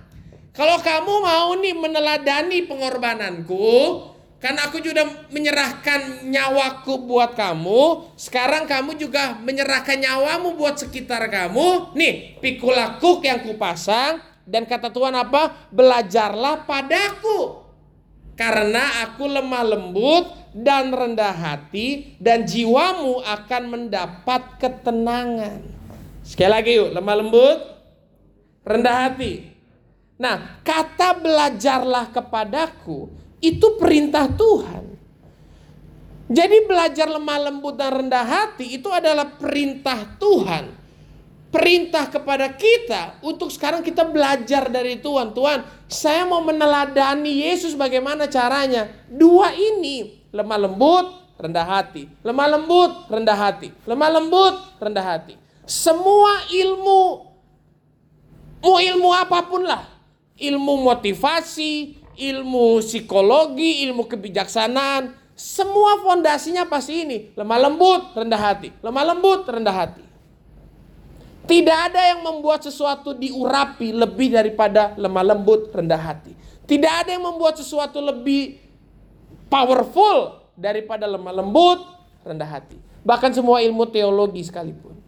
Kalau 0.56 0.80
kamu 0.80 1.12
mau 1.20 1.52
nih 1.60 1.76
meneladani 1.76 2.64
pengorbananku, 2.64 3.68
karena 4.36 4.68
aku 4.68 4.84
juga 4.84 5.04
menyerahkan 5.32 6.28
nyawaku 6.28 7.08
buat 7.08 7.32
kamu. 7.36 8.14
Sekarang 8.20 8.68
kamu 8.68 9.00
juga 9.00 9.36
menyerahkan 9.40 9.96
nyawamu 9.96 10.56
buat 10.60 10.76
sekitar 10.80 11.28
kamu. 11.32 11.96
Nih, 11.96 12.40
pikulakuk 12.40 13.24
yang 13.24 13.44
kupasang. 13.44 14.20
Dan 14.46 14.68
kata 14.68 14.92
Tuhan 14.92 15.16
apa? 15.16 15.68
Belajarlah 15.72 16.68
padaku. 16.68 17.64
Karena 18.36 19.08
aku 19.08 19.24
lemah 19.24 19.64
lembut 19.64 20.28
dan 20.52 20.92
rendah 20.92 21.32
hati. 21.32 22.14
Dan 22.20 22.44
jiwamu 22.44 23.24
akan 23.24 23.62
mendapat 23.72 24.60
ketenangan. 24.60 25.64
Sekali 26.20 26.50
lagi 26.52 26.70
yuk, 26.76 26.92
lemah 26.92 27.16
lembut, 27.24 27.58
rendah 28.68 28.96
hati. 29.08 29.55
Nah, 30.16 30.64
kata 30.64 31.20
belajarlah 31.20 32.08
kepadaku 32.08 33.12
itu 33.44 33.76
perintah 33.76 34.24
Tuhan. 34.32 34.96
Jadi 36.26 36.66
belajar 36.66 37.06
lemah 37.06 37.38
lembut 37.38 37.78
dan 37.78 38.02
rendah 38.02 38.26
hati 38.26 38.80
itu 38.80 38.90
adalah 38.90 39.30
perintah 39.38 40.18
Tuhan. 40.18 40.74
Perintah 41.46 42.10
kepada 42.10 42.50
kita 42.50 43.22
untuk 43.22 43.54
sekarang 43.54 43.80
kita 43.80 44.02
belajar 44.02 44.66
dari 44.66 44.98
Tuhan. 44.98 45.30
Tuhan, 45.30 45.62
saya 45.86 46.26
mau 46.26 46.42
meneladani 46.42 47.46
Yesus 47.46 47.78
bagaimana 47.78 48.26
caranya. 48.26 48.90
Dua 49.06 49.54
ini, 49.54 50.26
lemah 50.34 50.66
lembut, 50.66 51.06
rendah 51.38 51.64
hati. 51.64 52.10
Lemah 52.26 52.58
lembut, 52.58 52.92
rendah 53.06 53.38
hati. 53.38 53.70
Lemah 53.86 54.10
lembut, 54.18 54.54
rendah 54.82 55.06
hati. 55.06 55.38
Semua 55.62 56.42
ilmu, 56.50 57.02
mau 58.66 58.76
ilmu 58.82 59.10
apa 59.14 59.38
pun 59.46 59.62
lah, 59.62 59.95
ilmu 60.36 60.84
motivasi, 60.84 62.00
ilmu 62.16 62.80
psikologi, 62.80 63.84
ilmu 63.88 64.04
kebijaksanaan, 64.08 65.16
semua 65.36 66.00
fondasinya 66.00 66.64
pasti 66.64 67.04
ini. 67.04 67.18
Lemah 67.36 67.68
lembut, 67.68 68.02
rendah 68.16 68.40
hati. 68.40 68.72
Lemah 68.80 69.04
lembut, 69.12 69.44
rendah 69.44 69.76
hati. 69.76 70.04
Tidak 71.46 71.78
ada 71.92 72.00
yang 72.10 72.26
membuat 72.26 72.64
sesuatu 72.64 73.14
diurapi 73.14 73.94
lebih 73.94 74.34
daripada 74.34 74.96
lemah 74.98 75.36
lembut, 75.36 75.70
rendah 75.70 76.00
hati. 76.00 76.34
Tidak 76.66 76.92
ada 77.06 77.14
yang 77.14 77.22
membuat 77.22 77.54
sesuatu 77.60 78.02
lebih 78.02 78.58
powerful 79.46 80.42
daripada 80.58 81.06
lemah 81.06 81.30
lembut, 81.30 81.86
rendah 82.26 82.50
hati. 82.50 82.74
Bahkan 83.06 83.30
semua 83.30 83.62
ilmu 83.62 83.86
teologi 83.86 84.42
sekalipun. 84.42 84.98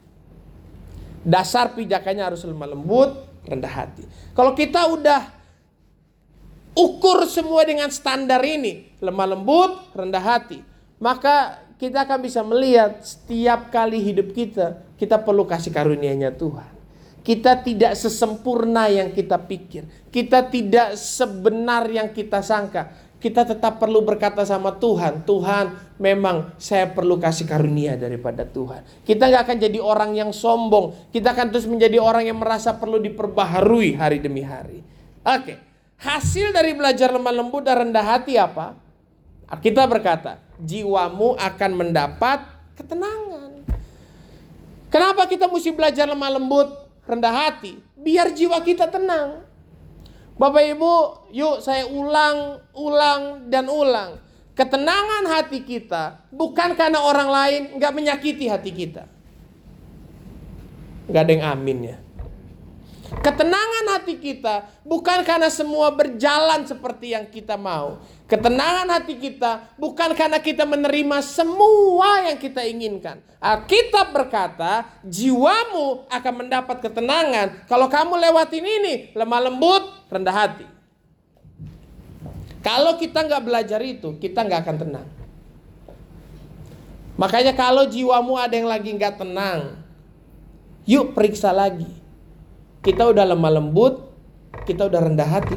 Dasar 1.26 1.75
pijakannya 1.75 2.23
harus 2.23 2.47
lemah 2.47 2.70
lembut, 2.70 3.27
rendah 3.48 3.72
hati. 3.72 4.04
Kalau 4.36 4.52
kita 4.52 4.84
udah 4.92 5.32
ukur 6.76 7.26
semua 7.26 7.64
dengan 7.64 7.88
standar 7.88 8.44
ini, 8.44 8.92
lemah 9.00 9.34
lembut, 9.34 9.90
rendah 9.96 10.22
hati, 10.22 10.62
maka 11.00 11.64
kita 11.78 12.04
akan 12.04 12.18
bisa 12.20 12.42
melihat 12.42 13.02
setiap 13.02 13.70
kali 13.70 14.02
hidup 14.02 14.34
kita, 14.34 14.82
kita 14.98 15.18
perlu 15.22 15.46
kasih 15.46 15.70
karunia-Nya 15.70 16.34
Tuhan. 16.34 16.78
Kita 17.22 17.60
tidak 17.60 17.92
sesempurna 17.92 18.88
yang 18.88 19.12
kita 19.12 19.36
pikir. 19.36 19.84
Kita 20.08 20.48
tidak 20.48 20.96
sebenar 20.96 21.84
yang 21.92 22.08
kita 22.08 22.40
sangka. 22.40 23.07
Kita 23.18 23.42
tetap 23.42 23.82
perlu 23.82 24.06
berkata 24.06 24.46
sama 24.46 24.78
Tuhan, 24.78 25.26
Tuhan 25.26 25.75
memang 25.98 26.54
saya 26.54 26.87
perlu 26.87 27.18
kasih 27.18 27.50
karunia 27.50 27.98
daripada 27.98 28.46
Tuhan. 28.46 28.87
Kita 29.02 29.26
nggak 29.26 29.42
akan 29.42 29.58
jadi 29.58 29.78
orang 29.82 30.14
yang 30.14 30.30
sombong. 30.30 31.10
Kita 31.10 31.34
akan 31.34 31.50
terus 31.50 31.66
menjadi 31.66 31.98
orang 31.98 32.30
yang 32.30 32.38
merasa 32.38 32.78
perlu 32.78 33.02
diperbaharui 33.02 33.98
hari 33.98 34.22
demi 34.22 34.46
hari. 34.46 34.87
Oke, 35.26 35.58
hasil 35.98 36.54
dari 36.54 36.78
belajar 36.78 37.10
lemah 37.10 37.34
lembut 37.34 37.66
dan 37.66 37.90
rendah 37.90 38.06
hati 38.06 38.38
apa? 38.38 38.78
Kita 39.58 39.90
berkata, 39.90 40.38
jiwamu 40.62 41.34
akan 41.34 41.70
mendapat 41.75 42.38
ketenangan. 42.78 43.66
Kenapa 44.94 45.26
kita 45.26 45.50
mesti 45.50 45.75
belajar 45.75 46.06
lemah 46.06 46.38
lembut, 46.38 46.70
rendah 47.02 47.34
hati? 47.34 47.82
Biar 47.98 48.30
jiwa 48.30 48.62
kita 48.62 48.87
tenang. 48.87 49.47
Bapak 50.38 50.62
Ibu, 50.62 50.95
yuk 51.35 51.59
saya 51.59 51.83
ulang, 51.90 52.62
ulang, 52.78 53.50
dan 53.50 53.66
ulang. 53.66 54.23
Ketenangan 54.54 55.26
hati 55.35 55.66
kita 55.66 56.30
bukan 56.30 56.78
karena 56.78 57.02
orang 57.02 57.26
lain 57.30 57.62
nggak 57.78 57.95
menyakiti 57.95 58.47
hati 58.47 58.71
kita. 58.71 59.07
Gak 61.11 61.23
ada 61.26 61.33
yang 61.35 61.47
amin 61.47 61.78
ya. 61.95 61.97
Ketenangan 63.09 63.85
hati 63.99 64.21
kita 64.21 64.68
bukan 64.85 65.25
karena 65.25 65.49
semua 65.49 65.90
berjalan 65.90 66.62
seperti 66.68 67.16
yang 67.18 67.26
kita 67.26 67.57
mau. 67.59 67.99
Ketenangan 68.28 68.92
hati 68.92 69.16
kita 69.16 69.73
bukan 69.80 70.12
karena 70.12 70.37
kita 70.37 70.68
menerima 70.68 71.25
semua 71.25 72.28
yang 72.28 72.37
kita 72.37 72.61
inginkan. 72.61 73.25
Alkitab 73.40 74.12
berkata, 74.12 74.85
jiwamu 75.00 76.04
akan 76.12 76.35
mendapat 76.37 76.85
ketenangan 76.85 77.64
kalau 77.64 77.88
kamu 77.88 78.20
lewatin 78.28 78.64
ini, 78.68 78.94
lemah 79.16 79.49
lembut, 79.49 79.88
rendah 80.12 80.37
hati. 80.37 80.66
Kalau 82.61 83.00
kita 83.00 83.25
nggak 83.25 83.42
belajar 83.49 83.80
itu, 83.80 84.20
kita 84.20 84.44
nggak 84.44 84.61
akan 84.61 84.76
tenang. 84.76 85.08
Makanya 87.16 87.56
kalau 87.56 87.88
jiwamu 87.88 88.37
ada 88.37 88.52
yang 88.52 88.68
lagi 88.68 88.92
nggak 88.92 89.25
tenang, 89.25 89.80
yuk 90.85 91.16
periksa 91.16 91.49
lagi 91.49 91.99
kita 92.88 93.04
udah 93.04 93.25
lemah 93.28 93.52
lembut, 93.61 93.94
kita 94.64 94.88
udah 94.88 95.00
rendah 95.04 95.28
hati. 95.28 95.56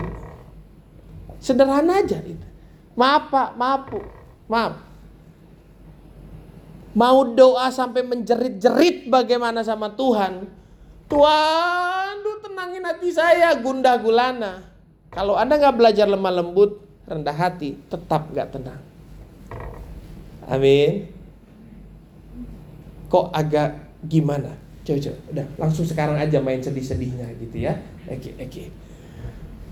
Sederhana 1.39 2.03
aja 2.03 2.19
itu. 2.21 2.47
Maaf 2.95 3.31
Pak, 3.31 3.49
maaf 3.55 3.81
Bu, 3.87 3.99
maaf. 4.51 4.73
Mau 6.91 7.23
doa 7.31 7.71
sampai 7.71 8.03
menjerit-jerit 8.03 9.07
bagaimana 9.07 9.63
sama 9.63 9.95
Tuhan. 9.95 10.43
Tuhan, 11.07 12.11
lu 12.19 12.43
tenangin 12.43 12.83
hati 12.83 13.09
saya, 13.15 13.55
gundah 13.59 13.95
gulana. 13.99 14.67
Kalau 15.11 15.39
Anda 15.39 15.55
nggak 15.55 15.75
belajar 15.79 16.07
lemah 16.07 16.43
lembut, 16.43 16.83
rendah 17.07 17.35
hati, 17.35 17.79
tetap 17.87 18.27
nggak 18.31 18.51
tenang. 18.51 18.83
Amin. 20.51 21.07
Kok 23.07 23.31
agak 23.31 23.75
gimana? 24.07 24.55
Coba, 24.83 25.13
udah 25.31 25.47
langsung 25.59 25.85
sekarang 25.87 26.17
aja 26.19 26.43
main 26.43 26.59
sedih-sedihnya 26.59 27.27
gitu 27.39 27.55
ya. 27.59 27.79
Oke, 28.07 28.35
oke. 28.35 28.63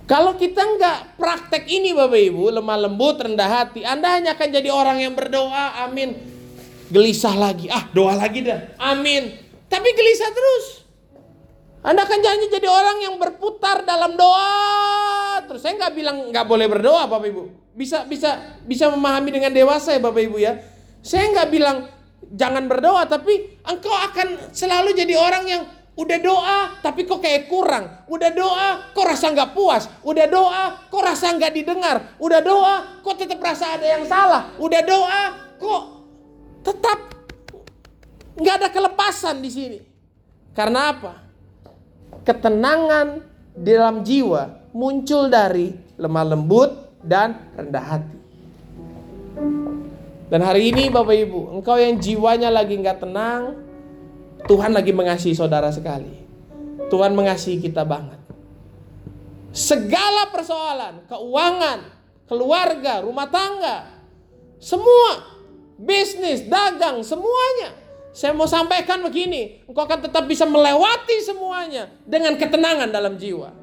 Kalau 0.10 0.34
kita 0.34 0.66
nggak 0.66 1.22
praktek 1.22 1.70
ini 1.70 1.94
Bapak 1.94 2.18
Ibu, 2.18 2.50
lemah 2.50 2.90
lembut, 2.90 3.22
rendah 3.22 3.46
hati, 3.46 3.86
Anda 3.86 4.18
hanya 4.18 4.34
akan 4.34 4.50
jadi 4.50 4.74
orang 4.74 4.98
yang 5.06 5.14
berdoa, 5.14 5.86
amin. 5.86 6.18
Gelisah 6.90 7.38
lagi, 7.38 7.70
ah 7.70 7.86
doa 7.94 8.18
lagi 8.18 8.42
dah, 8.42 8.74
amin. 8.82 9.30
Tapi 9.70 9.90
gelisah 9.94 10.34
terus. 10.34 10.66
Anda 11.86 12.10
akan 12.10 12.20
jadi 12.26 12.46
jadi 12.50 12.66
orang 12.66 13.06
yang 13.06 13.16
berputar 13.22 13.86
dalam 13.86 14.18
doa. 14.18 15.46
Terus 15.46 15.62
saya 15.62 15.78
nggak 15.78 15.94
bilang 15.94 16.18
nggak 16.34 16.46
boleh 16.50 16.66
berdoa 16.66 17.06
Bapak 17.06 17.30
Ibu. 17.30 17.44
Bisa 17.78 18.04
bisa 18.10 18.60
bisa 18.66 18.90
memahami 18.90 19.30
dengan 19.30 19.54
dewasa 19.54 19.94
ya 19.94 20.02
Bapak 20.02 20.26
Ibu 20.26 20.38
ya. 20.42 20.58
Saya 21.06 21.30
nggak 21.32 21.48
bilang 21.54 21.86
jangan 22.34 22.66
berdoa 22.66 23.06
tapi 23.06 23.62
engkau 23.64 23.94
akan 23.94 24.52
selalu 24.52 24.92
jadi 24.92 25.16
orang 25.16 25.46
yang 25.48 25.64
udah 26.00 26.18
doa 26.24 26.60
tapi 26.80 27.04
kok 27.04 27.20
kayak 27.20 27.52
kurang? 27.52 28.08
Udah 28.08 28.32
doa 28.32 28.70
kok 28.96 29.04
rasa 29.04 29.36
nggak 29.36 29.52
puas? 29.52 29.92
Udah 30.00 30.32
doa 30.32 30.88
kok 30.88 31.04
rasa 31.04 31.36
nggak 31.36 31.52
didengar? 31.52 32.16
Udah 32.16 32.40
doa 32.40 33.04
kok 33.04 33.20
tetap 33.20 33.44
rasa 33.44 33.76
ada 33.76 33.84
yang 33.84 34.08
salah? 34.08 34.56
Udah 34.56 34.80
doa 34.80 35.24
kok 35.60 35.84
tetap 36.64 37.00
nggak 38.40 38.56
ada 38.64 38.68
kelepasan 38.72 39.44
di 39.44 39.52
sini? 39.52 39.80
Karena 40.56 40.96
apa? 40.96 41.14
Ketenangan 42.24 43.08
di 43.60 43.72
dalam 43.76 44.00
jiwa 44.08 44.72
muncul 44.72 45.28
dari 45.28 45.76
lemah 46.00 46.26
lembut 46.32 46.72
dan 47.04 47.52
rendah 47.60 47.86
hati. 47.86 48.18
Dan 50.30 50.46
hari 50.46 50.70
ini 50.70 50.94
Bapak 50.94 51.16
Ibu, 51.26 51.58
engkau 51.58 51.76
yang 51.76 51.98
jiwanya 51.98 52.54
lagi 52.54 52.78
nggak 52.78 53.02
tenang, 53.02 53.69
Tuhan 54.48 54.72
lagi 54.72 54.96
mengasihi 54.96 55.36
saudara 55.36 55.68
sekali. 55.74 56.14
Tuhan 56.88 57.12
mengasihi 57.14 57.60
kita 57.60 57.84
banget. 57.84 58.18
Segala 59.52 60.30
persoalan, 60.32 61.10
keuangan, 61.10 61.80
keluarga, 62.30 63.02
rumah 63.04 63.28
tangga, 63.28 63.90
semua, 64.62 65.26
bisnis, 65.76 66.46
dagang, 66.46 67.02
semuanya. 67.02 67.76
Saya 68.10 68.34
mau 68.34 68.50
sampaikan 68.50 69.06
begini, 69.06 69.66
engkau 69.70 69.86
akan 69.86 70.10
tetap 70.10 70.26
bisa 70.26 70.46
melewati 70.46 71.18
semuanya 71.22 71.94
dengan 72.06 72.38
ketenangan 72.38 72.90
dalam 72.90 73.18
jiwa. 73.18 73.54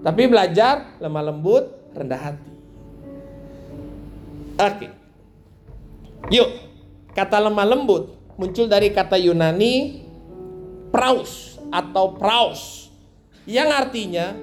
Tapi 0.00 0.22
belajar 0.28 1.00
lemah 1.00 1.24
lembut, 1.32 1.64
rendah 1.96 2.20
hati. 2.20 2.52
Oke. 4.60 4.88
Yuk, 6.28 6.48
kata 7.16 7.40
lemah 7.40 7.64
lembut 7.64 8.19
muncul 8.36 8.66
dari 8.70 8.92
kata 8.94 9.16
Yunani 9.18 10.04
praus 10.90 11.58
atau 11.70 12.18
praus 12.18 12.90
yang 13.46 13.70
artinya 13.70 14.34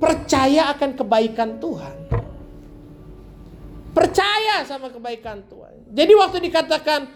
percaya 0.00 0.72
akan 0.72 0.90
kebaikan 0.96 1.60
Tuhan. 1.60 1.96
Percaya 3.90 4.62
sama 4.64 4.88
kebaikan 4.88 5.44
Tuhan. 5.50 5.90
Jadi 5.90 6.12
waktu 6.14 6.38
dikatakan 6.46 7.10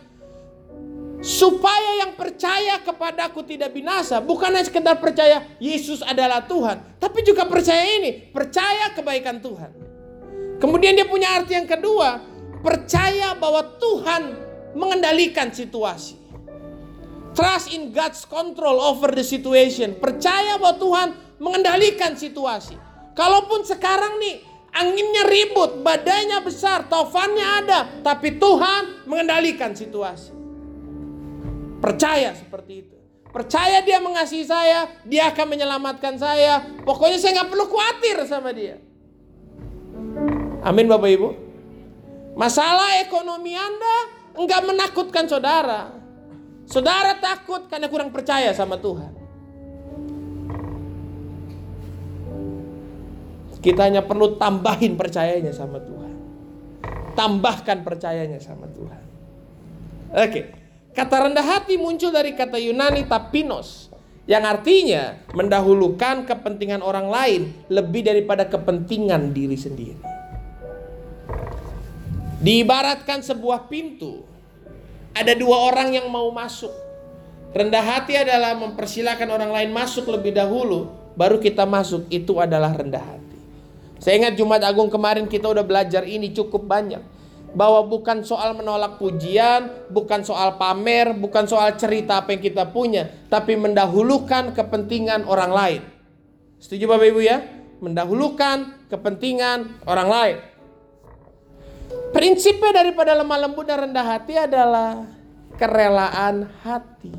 supaya 1.24 2.04
yang 2.04 2.12
percaya 2.18 2.82
kepadaku 2.84 3.40
tidak 3.48 3.72
binasa, 3.72 4.20
bukan 4.20 4.52
hanya 4.52 4.68
sekedar 4.68 5.00
percaya 5.00 5.40
Yesus 5.56 6.04
adalah 6.04 6.44
Tuhan, 6.44 7.00
tapi 7.00 7.24
juga 7.24 7.48
percaya 7.48 7.80
ini, 7.96 8.28
percaya 8.28 8.92
kebaikan 8.92 9.40
Tuhan. 9.40 9.72
Kemudian 10.60 10.92
dia 10.92 11.08
punya 11.08 11.40
arti 11.40 11.56
yang 11.56 11.64
kedua, 11.64 12.20
percaya 12.60 13.32
bahwa 13.40 13.64
Tuhan 13.80 14.22
mengendalikan 14.74 15.54
situasi. 15.54 16.20
Trust 17.34 17.74
in 17.74 17.90
God's 17.90 18.22
control 18.26 18.78
over 18.78 19.10
the 19.10 19.26
situation. 19.26 19.98
Percaya 19.98 20.54
bahwa 20.54 20.78
Tuhan 20.78 21.08
mengendalikan 21.42 22.14
situasi. 22.14 22.78
Kalaupun 23.18 23.66
sekarang 23.66 24.22
nih 24.22 24.38
anginnya 24.70 25.26
ribut, 25.26 25.82
badainya 25.82 26.42
besar, 26.42 26.86
taufannya 26.86 27.46
ada, 27.64 27.80
tapi 28.06 28.38
Tuhan 28.38 29.06
mengendalikan 29.06 29.74
situasi. 29.74 30.30
Percaya 31.82 32.38
seperti 32.38 32.86
itu. 32.86 32.96
Percaya 33.34 33.82
dia 33.82 33.98
mengasihi 33.98 34.46
saya, 34.46 34.86
dia 35.02 35.26
akan 35.34 35.58
menyelamatkan 35.58 36.14
saya. 36.14 36.62
Pokoknya 36.86 37.18
saya 37.18 37.42
nggak 37.42 37.50
perlu 37.50 37.66
khawatir 37.66 38.16
sama 38.30 38.54
dia. 38.54 38.78
Amin 40.62 40.86
Bapak 40.86 41.10
Ibu. 41.10 41.28
Masalah 42.38 43.02
ekonomi 43.02 43.58
Anda 43.58 44.23
enggak 44.34 44.60
menakutkan 44.66 45.24
saudara. 45.30 45.94
Saudara 46.64 47.18
takut 47.20 47.68
karena 47.68 47.86
kurang 47.92 48.10
percaya 48.10 48.50
sama 48.56 48.80
Tuhan. 48.80 49.12
Kita 53.64 53.88
hanya 53.88 54.04
perlu 54.04 54.36
tambahin 54.36 54.92
percayanya 54.92 55.48
sama 55.56 55.80
Tuhan. 55.80 56.12
Tambahkan 57.16 57.80
percayanya 57.80 58.36
sama 58.36 58.68
Tuhan. 58.68 59.02
Oke. 60.12 60.40
Kata 60.94 61.26
rendah 61.26 61.42
hati 61.42 61.74
muncul 61.80 62.12
dari 62.12 62.36
kata 62.36 62.60
Yunani 62.60 63.08
tapinos 63.08 63.90
yang 64.30 64.46
artinya 64.46 65.18
mendahulukan 65.34 66.22
kepentingan 66.22 66.80
orang 66.80 67.08
lain 67.10 67.42
lebih 67.66 68.06
daripada 68.06 68.46
kepentingan 68.46 69.34
diri 69.34 69.58
sendiri. 69.58 70.13
Diibaratkan 72.44 73.24
sebuah 73.24 73.72
pintu. 73.72 74.20
Ada 75.16 75.32
dua 75.32 75.64
orang 75.72 75.96
yang 75.96 76.12
mau 76.12 76.28
masuk. 76.28 76.68
Rendah 77.56 77.80
hati 77.80 78.20
adalah 78.20 78.52
mempersilahkan 78.52 79.24
orang 79.32 79.48
lain 79.48 79.70
masuk 79.72 80.12
lebih 80.12 80.36
dahulu, 80.36 80.92
baru 81.16 81.40
kita 81.40 81.64
masuk. 81.64 82.04
Itu 82.12 82.36
adalah 82.44 82.76
rendah 82.76 83.00
hati. 83.00 83.38
Saya 83.96 84.20
ingat 84.20 84.36
Jumat 84.36 84.60
Agung 84.60 84.92
kemarin 84.92 85.24
kita 85.24 85.48
udah 85.48 85.64
belajar 85.64 86.04
ini 86.04 86.36
cukup 86.36 86.68
banyak 86.68 87.00
bahwa 87.56 87.86
bukan 87.86 88.20
soal 88.26 88.52
menolak 88.52 89.00
pujian, 89.00 89.88
bukan 89.88 90.20
soal 90.26 90.60
pamer, 90.60 91.16
bukan 91.16 91.48
soal 91.48 91.72
cerita 91.80 92.20
apa 92.20 92.36
yang 92.36 92.42
kita 92.44 92.68
punya, 92.68 93.08
tapi 93.32 93.56
mendahulukan 93.56 94.52
kepentingan 94.52 95.24
orang 95.24 95.52
lain. 95.54 95.80
Setuju 96.60 96.90
Bapak 96.90 97.08
Ibu 97.08 97.20
ya? 97.24 97.38
Mendahulukan 97.80 98.84
kepentingan 98.92 99.86
orang 99.88 100.08
lain. 100.12 100.36
Prinsipnya 102.14 102.70
daripada 102.70 103.10
lemah 103.10 103.42
lembut 103.42 103.66
dan 103.66 103.90
rendah 103.90 104.06
hati 104.06 104.38
adalah 104.38 105.02
kerelaan 105.58 106.46
hati. 106.62 107.10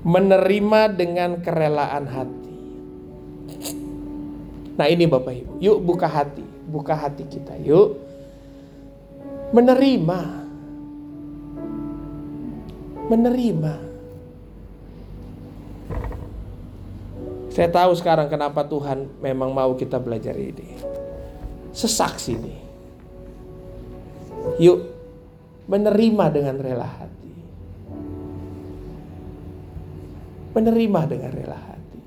Menerima 0.00 0.80
dengan 0.96 1.36
kerelaan 1.44 2.08
hati. 2.08 2.56
Nah 4.80 4.88
ini 4.88 5.04
Bapak 5.04 5.36
Ibu, 5.36 5.52
yuk 5.60 5.84
buka 5.84 6.08
hati, 6.08 6.40
buka 6.64 6.96
hati 6.96 7.28
kita 7.28 7.60
yuk. 7.60 8.00
Menerima. 9.52 10.20
Menerima. 13.12 13.74
Saya 17.52 17.68
tahu 17.68 17.92
sekarang 18.00 18.32
kenapa 18.32 18.64
Tuhan 18.64 19.12
memang 19.20 19.52
mau 19.52 19.76
kita 19.76 20.00
belajar 20.00 20.32
ini. 20.40 20.80
Sesak 21.76 22.16
sini 22.16 22.69
yuk 24.58 24.78
menerima 25.70 26.24
dengan 26.34 26.56
rela 26.58 26.88
hati 26.88 27.32
menerima 30.56 31.00
dengan 31.06 31.30
rela 31.30 31.58
hati 31.60 32.00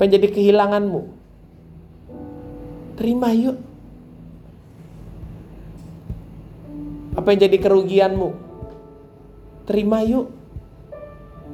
menjadi 0.00 0.26
kehilanganmu 0.32 1.02
terima 2.98 3.30
yuk 3.30 3.66
Apa 7.16 7.32
yang 7.32 7.50
jadi 7.50 7.58
kerugianmu? 7.58 8.28
Terima 9.66 10.04
yuk. 10.06 10.30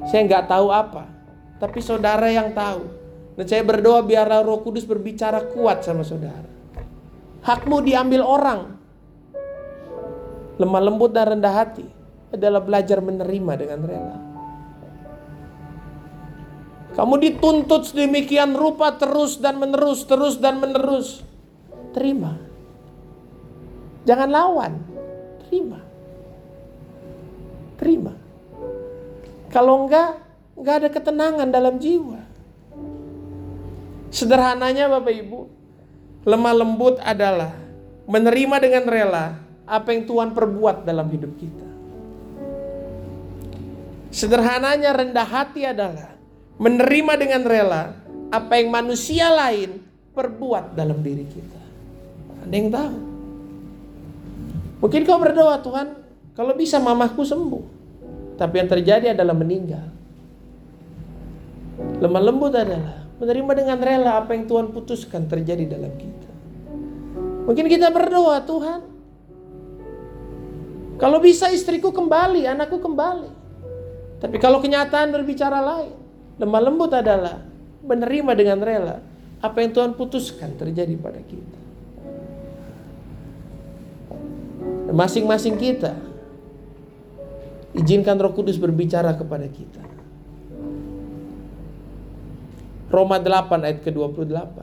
Saya 0.05 0.27
nggak 0.27 0.45
tahu 0.51 0.67
apa, 0.69 1.09
tapi 1.57 1.81
saudara 1.81 2.29
yang 2.29 2.53
tahu. 2.53 2.85
Dan 3.33 3.49
saya 3.49 3.65
berdoa 3.65 4.05
biar 4.05 4.29
Roh 4.45 4.61
Kudus 4.61 4.85
berbicara 4.85 5.41
kuat 5.49 5.81
sama 5.81 6.05
saudara. 6.05 6.52
Hakmu 7.43 7.83
diambil 7.83 8.23
orang. 8.23 8.61
Lemah 10.55 10.81
lembut 10.81 11.11
dan 11.11 11.35
rendah 11.35 11.51
hati 11.51 11.83
adalah 12.31 12.63
belajar 12.63 13.03
menerima 13.03 13.53
dengan 13.59 13.79
rela. 13.83 14.17
Kamu 16.93 17.17
dituntut 17.17 17.89
sedemikian 17.89 18.53
rupa 18.53 18.95
terus 18.95 19.41
dan 19.41 19.57
menerus, 19.57 20.05
terus 20.05 20.37
dan 20.37 20.61
menerus. 20.61 21.25
Terima. 21.91 22.37
Jangan 24.05 24.29
lawan. 24.29 24.73
Terima. 25.45 25.81
Terima. 27.81 28.13
Kalau 29.49 29.85
enggak, 29.85 30.21
enggak 30.53 30.75
ada 30.85 30.89
ketenangan 30.93 31.49
dalam 31.49 31.81
jiwa. 31.81 32.21
Sederhananya 34.13 34.85
Bapak 34.93 35.13
Ibu, 35.17 35.39
lemah 36.23 36.53
lembut 36.55 36.99
adalah 37.03 37.51
menerima 38.07 38.55
dengan 38.59 38.83
rela 38.87 39.25
apa 39.63 39.95
yang 39.95 40.03
Tuhan 40.07 40.35
perbuat 40.35 40.83
dalam 40.83 41.07
hidup 41.11 41.31
kita. 41.39 41.67
Sederhananya 44.13 44.93
rendah 44.93 45.25
hati 45.25 45.65
adalah 45.65 46.13
menerima 46.61 47.13
dengan 47.17 47.41
rela 47.43 47.83
apa 48.29 48.53
yang 48.61 48.69
manusia 48.69 49.31
lain 49.31 49.81
perbuat 50.13 50.77
dalam 50.77 51.01
diri 51.01 51.25
kita. 51.25 51.61
Ada 52.45 52.53
yang 52.53 52.69
tahu? 52.69 52.97
Mungkin 54.83 55.01
kau 55.07 55.17
berdoa 55.17 55.63
Tuhan, 55.63 55.87
kalau 56.35 56.53
bisa 56.53 56.77
mamahku 56.77 57.23
sembuh. 57.23 57.63
Tapi 58.35 58.53
yang 58.59 58.69
terjadi 58.69 59.15
adalah 59.15 59.33
meninggal. 59.37 59.87
Lemah 62.03 62.21
lembut 62.21 62.53
adalah 62.53 63.02
menerima 63.23 63.51
dengan 63.55 63.79
rela 63.79 64.19
apa 64.19 64.35
yang 64.35 64.43
Tuhan 64.43 64.75
putuskan 64.75 65.31
terjadi 65.31 65.79
dalam 65.79 65.95
kita. 65.95 66.29
Mungkin 67.47 67.65
kita 67.71 67.87
berdoa, 67.87 68.43
Tuhan, 68.43 68.79
kalau 70.99 71.23
bisa 71.23 71.47
istriku 71.51 71.95
kembali, 71.95 72.43
anakku 72.47 72.83
kembali. 72.83 73.31
Tapi 74.19 74.35
kalau 74.39 74.59
kenyataan 74.59 75.11
berbicara 75.11 75.59
lain, 75.59 75.95
lemah 76.39 76.61
lembut 76.63 76.91
adalah 76.91 77.43
menerima 77.83 78.31
dengan 78.35 78.59
rela 78.63 78.97
apa 79.43 79.57
yang 79.59 79.71
Tuhan 79.75 79.91
putuskan 79.95 80.55
terjadi 80.55 80.95
pada 80.95 81.19
kita. 81.19 81.59
Masing-masing 84.93 85.57
kita 85.59 85.97
izinkan 87.75 88.15
Roh 88.15 88.31
Kudus 88.31 88.55
berbicara 88.55 89.11
kepada 89.17 89.49
kita. 89.49 89.92
Roma 92.93 93.17
8 93.17 93.65
ayat 93.65 93.79
ke-28. 93.81 94.55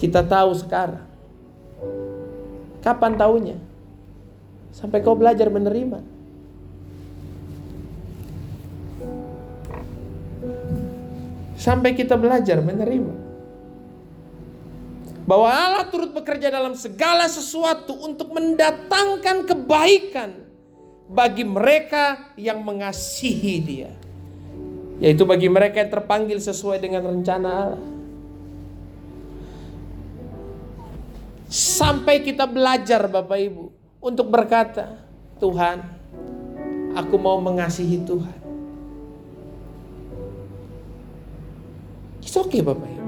Kita 0.00 0.24
tahu 0.24 0.50
sekarang. 0.56 1.04
Kapan 2.80 3.12
tahunya? 3.20 3.56
Sampai 4.72 5.04
kau 5.04 5.12
belajar 5.12 5.52
menerima. 5.52 6.00
Sampai 11.60 11.92
kita 11.92 12.16
belajar 12.16 12.64
menerima 12.64 13.26
bahwa 15.26 15.50
Allah 15.50 15.84
turut 15.90 16.14
bekerja 16.14 16.48
dalam 16.54 16.78
segala 16.78 17.26
sesuatu 17.26 17.92
untuk 18.06 18.30
mendatangkan 18.30 19.42
kebaikan 19.42 20.30
bagi 21.10 21.42
mereka 21.42 22.34
yang 22.38 22.62
mengasihi 22.62 23.54
Dia, 23.58 23.90
yaitu 24.96 25.28
bagi 25.28 25.48
mereka 25.52 25.84
yang 25.84 25.92
terpanggil 25.92 26.40
sesuai 26.40 26.80
dengan 26.80 27.04
rencana 27.04 27.48
Allah. 27.48 27.84
Sampai 31.46 32.26
kita 32.26 32.48
belajar, 32.48 33.06
Bapak 33.06 33.38
Ibu, 33.38 33.64
untuk 34.02 34.26
berkata, 34.32 34.98
"Tuhan, 35.38 35.78
aku 36.96 37.14
mau 37.20 37.38
mengasihi 37.38 38.02
Tuhan." 38.02 38.38
It's 42.26 42.34
okay, 42.34 42.64
Bapak 42.66 42.88
Ibu. 42.90 43.04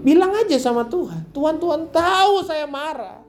Bilang 0.00 0.32
aja 0.32 0.56
sama 0.60 0.84
Tuhan. 0.88 1.28
Tuhan, 1.32 1.56
Tuhan 1.60 1.88
tahu 1.88 2.34
saya 2.44 2.64
marah. 2.68 3.20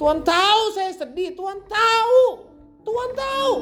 Tuhan 0.00 0.24
tahu 0.24 0.62
saya 0.72 0.92
sedih. 0.92 1.36
Tuhan 1.36 1.60
tahu. 1.64 2.24
Tuhan 2.84 3.10
tahu. 3.12 3.52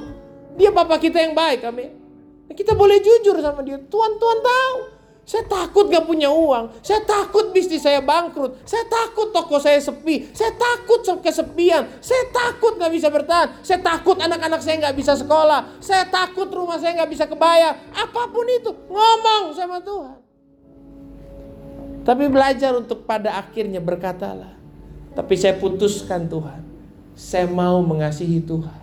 Dia 0.59 0.71
Bapak 0.71 1.03
kita 1.03 1.23
yang 1.23 1.35
baik, 1.35 1.67
amin. 1.67 2.08
Kita 2.53 2.73
boleh 2.73 2.99
jujur 3.01 3.37
sama 3.41 3.61
dia. 3.61 3.77
Tuhan, 3.77 4.13
Tuhan 4.17 4.39
tahu. 4.41 4.99
Saya 5.29 5.45
takut 5.45 5.93
gak 5.93 6.09
punya 6.09 6.33
uang. 6.33 6.81
Saya 6.81 7.05
takut 7.05 7.53
bisnis 7.53 7.85
saya 7.85 8.01
bangkrut. 8.01 8.65
Saya 8.65 8.89
takut 8.89 9.29
toko 9.29 9.61
saya 9.61 9.77
sepi. 9.77 10.33
Saya 10.33 10.57
takut 10.57 11.05
kesepian. 11.21 11.85
Saya 12.01 12.33
takut 12.33 12.81
gak 12.81 12.89
bisa 12.89 13.13
bertahan. 13.13 13.61
Saya 13.61 13.85
takut 13.85 14.17
anak-anak 14.17 14.65
saya 14.65 14.89
gak 14.89 14.97
bisa 14.97 15.13
sekolah. 15.21 15.77
Saya 15.85 16.09
takut 16.09 16.49
rumah 16.49 16.81
saya 16.81 17.05
gak 17.05 17.13
bisa 17.13 17.29
kebayar. 17.29 17.77
Apa 17.93 18.33
pun 18.33 18.49
itu. 18.49 18.73
Ngomong 18.89 19.53
sama 19.53 19.85
Tuhan. 19.85 20.17
Tapi 22.09 22.25
belajar 22.33 22.73
untuk 22.73 23.05
pada 23.05 23.37
akhirnya 23.37 23.85
berkatalah. 23.85 24.57
Tapi 25.13 25.35
saya 25.37 25.61
putuskan 25.61 26.25
Tuhan. 26.25 26.65
Saya 27.13 27.45
mau 27.45 27.85
mengasihi 27.85 28.41
Tuhan. 28.41 28.78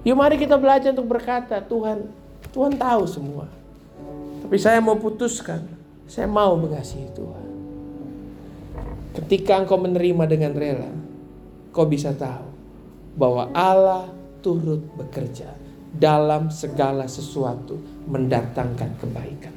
Yuk 0.00 0.16
mari 0.16 0.40
kita 0.40 0.56
belajar 0.56 0.96
untuk 0.96 1.12
berkata, 1.12 1.60
Tuhan, 1.60 2.08
Tuhan 2.56 2.72
tahu 2.80 3.04
semua. 3.04 3.46
Tapi 4.40 4.56
saya 4.56 4.80
mau 4.80 4.96
putuskan, 4.96 5.60
saya 6.08 6.24
mau 6.24 6.56
mengasihi 6.56 7.12
Tuhan. 7.12 7.46
Ketika 9.20 9.60
engkau 9.60 9.76
menerima 9.76 10.24
dengan 10.24 10.52
rela, 10.56 10.90
kau 11.70 11.84
bisa 11.84 12.16
tahu 12.16 12.48
bahwa 13.14 13.52
Allah 13.52 14.08
turut 14.40 14.80
bekerja 14.96 15.52
dalam 15.92 16.48
segala 16.48 17.04
sesuatu 17.04 17.76
mendatangkan 18.08 18.90
kebaikan. 18.96 19.54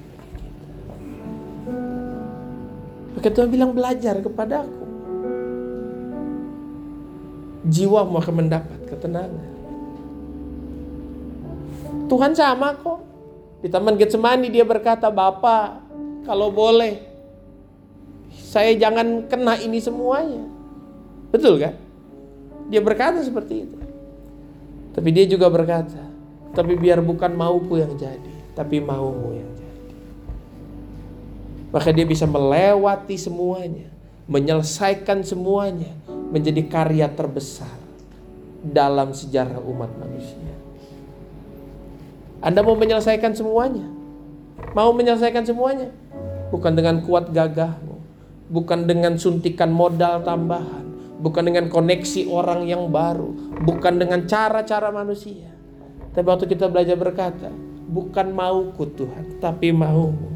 Maka 3.15 3.29
Tuhan 3.31 3.47
bilang 3.47 3.71
belajar 3.71 4.19
kepada 4.19 4.67
aku. 4.67 4.83
Jiwamu 7.63 8.19
akan 8.19 8.35
mendapat 8.43 8.79
ketenangan. 8.91 9.62
Tuhan 12.13 12.37
sama 12.37 12.77
kok. 12.77 13.01
Di 13.65 13.73
Taman 13.73 13.97
Getsemani 13.97 14.53
dia 14.53 14.61
berkata, 14.61 15.09
Bapak, 15.09 15.81
kalau 16.29 16.53
boleh, 16.53 17.01
saya 18.29 18.77
jangan 18.77 19.25
kena 19.25 19.57
ini 19.57 19.81
semuanya. 19.81 20.45
Betul 21.33 21.57
kan? 21.57 21.73
Dia 22.69 22.85
berkata 22.85 23.25
seperti 23.25 23.65
itu. 23.65 23.77
Tapi 24.93 25.09
dia 25.09 25.25
juga 25.25 25.49
berkata, 25.49 26.05
tapi 26.53 26.77
biar 26.77 27.01
bukan 27.01 27.33
mauku 27.33 27.81
yang 27.81 27.97
jadi, 27.97 28.53
tapi 28.53 28.77
maumu 28.77 29.33
yang 29.33 29.49
jadi. 29.57 29.89
Maka 31.73 31.89
dia 31.89 32.05
bisa 32.05 32.29
melewati 32.29 33.17
semuanya, 33.17 33.89
menyelesaikan 34.29 35.25
semuanya, 35.25 35.89
menjadi 36.29 36.61
karya 36.69 37.09
terbesar 37.09 37.73
dalam 38.61 39.17
sejarah 39.17 39.57
umat 39.65 39.89
manusia. 39.97 40.42
Anda 42.43 42.59
mau 42.59 42.75
menyelesaikan 42.75 43.31
semuanya? 43.39 43.87
Mau 44.75 44.91
menyelesaikan 44.91 45.47
semuanya? 45.47 45.87
Bukan 46.51 46.75
dengan 46.75 46.99
kuat 46.99 47.31
gagahmu, 47.31 48.03
bukan 48.51 48.83
dengan 48.83 49.15
suntikan 49.15 49.71
modal 49.71 50.27
tambahan, 50.27 50.83
bukan 51.23 51.47
dengan 51.47 51.71
koneksi 51.71 52.27
orang 52.27 52.67
yang 52.67 52.91
baru, 52.91 53.31
bukan 53.63 53.95
dengan 53.95 54.27
cara-cara 54.27 54.91
manusia. 54.91 55.55
Tapi 56.11 56.27
waktu 56.27 56.51
kita 56.51 56.67
belajar 56.67 56.99
berkata, 56.99 57.47
bukan 57.87 58.35
mauku 58.35 58.91
Tuhan, 58.91 59.39
tapi 59.39 59.71
maumu. 59.71 60.35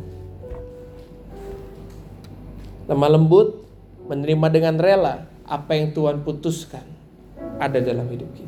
Lemah 2.88 3.10
lembut, 3.20 3.68
menerima 4.08 4.48
dengan 4.48 4.80
rela 4.80 5.28
apa 5.44 5.76
yang 5.76 5.92
Tuhan 5.92 6.24
putuskan 6.24 6.88
ada 7.60 7.84
dalam 7.84 8.08
hidup 8.08 8.32
kita. 8.32 8.47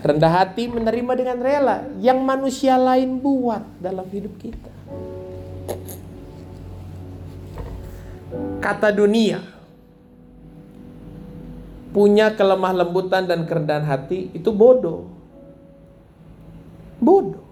Rendah 0.00 0.32
hati 0.32 0.64
menerima 0.64 1.12
dengan 1.12 1.38
rela 1.44 1.84
yang 2.00 2.24
manusia 2.24 2.80
lain 2.80 3.20
buat 3.20 3.60
dalam 3.84 4.08
hidup 4.08 4.32
kita. 4.40 4.72
Kata 8.64 8.92
dunia 8.92 9.44
punya 11.90 12.32
kelemah 12.32 12.72
lembutan 12.80 13.26
dan 13.28 13.44
kerendahan 13.44 13.84
hati 13.84 14.32
itu 14.32 14.48
bodoh. 14.54 15.10
Bodoh. 16.96 17.44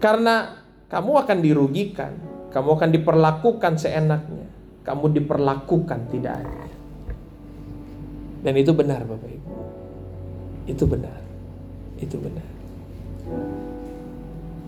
Karena 0.00 0.56
kamu 0.90 1.12
akan 1.24 1.38
dirugikan, 1.44 2.12
kamu 2.50 2.68
akan 2.74 2.90
diperlakukan 2.90 3.72
seenaknya, 3.78 4.46
kamu 4.82 5.20
diperlakukan 5.20 6.00
tidak 6.10 6.42
adil. 6.42 6.81
Dan 8.42 8.54
itu 8.58 8.74
benar 8.74 9.06
Bapak 9.06 9.30
Ibu. 9.30 9.50
Itu 10.66 10.84
benar. 10.90 11.22
Itu 12.02 12.18
benar. 12.18 12.48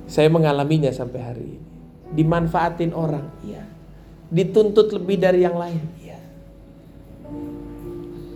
Saya 0.06 0.30
mengalaminya 0.30 0.94
sampai 0.94 1.20
hari 1.20 1.44
ini. 1.58 1.62
Dimanfaatin 2.14 2.94
orang, 2.94 3.26
iya. 3.42 3.66
Dituntut 4.30 4.94
lebih 4.94 5.18
dari 5.18 5.42
yang 5.42 5.58
lain, 5.58 5.82
iya. 5.98 6.20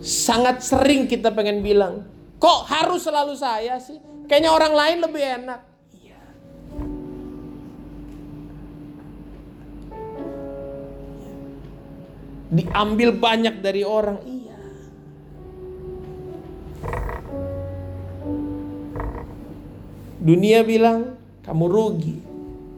Sangat 0.03 0.59
sering 0.59 1.07
kita 1.07 1.31
pengen 1.31 1.63
bilang, 1.63 2.03
kok 2.35 2.67
harus 2.67 3.07
selalu 3.07 3.39
saya 3.39 3.79
sih? 3.79 3.95
Kayaknya 4.27 4.51
orang 4.51 4.73
lain 4.75 4.97
lebih 5.07 5.23
enak. 5.23 5.61
Iya. 5.95 6.19
Diambil 12.51 13.09
banyak 13.15 13.55
dari 13.63 13.87
orang, 13.87 14.19
iya. 14.27 14.38
Dunia 20.19 20.67
bilang 20.67 21.15
kamu 21.47 21.65
rugi, 21.71 22.17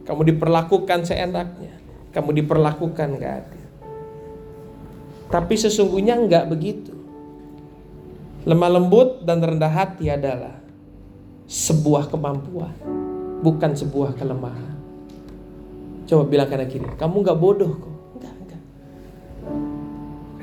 kamu 0.06 0.34
diperlakukan 0.34 1.02
seenaknya, 1.02 1.74
kamu 2.14 2.30
diperlakukan 2.42 3.18
gak 3.18 3.34
adil. 3.42 3.66
Tapi 5.32 5.54
sesungguhnya 5.56 6.20
enggak 6.20 6.46
begitu. 6.46 6.92
Lemah 8.46 8.70
lembut 8.78 9.22
dan 9.26 9.42
rendah 9.42 9.70
hati 9.70 10.10
adalah 10.12 10.60
sebuah 11.46 12.10
kemampuan, 12.10 12.74
bukan 13.40 13.72
sebuah 13.74 14.18
kelemahan. 14.18 14.76
Coba 16.06 16.22
bilang 16.28 16.46
kanan 16.50 16.68
kiri, 16.68 16.84
kamu 16.98 17.22
nggak 17.22 17.38
bodoh 17.38 17.72
kok. 17.74 17.96
Enggak, 18.18 18.34
enggak. 18.38 18.62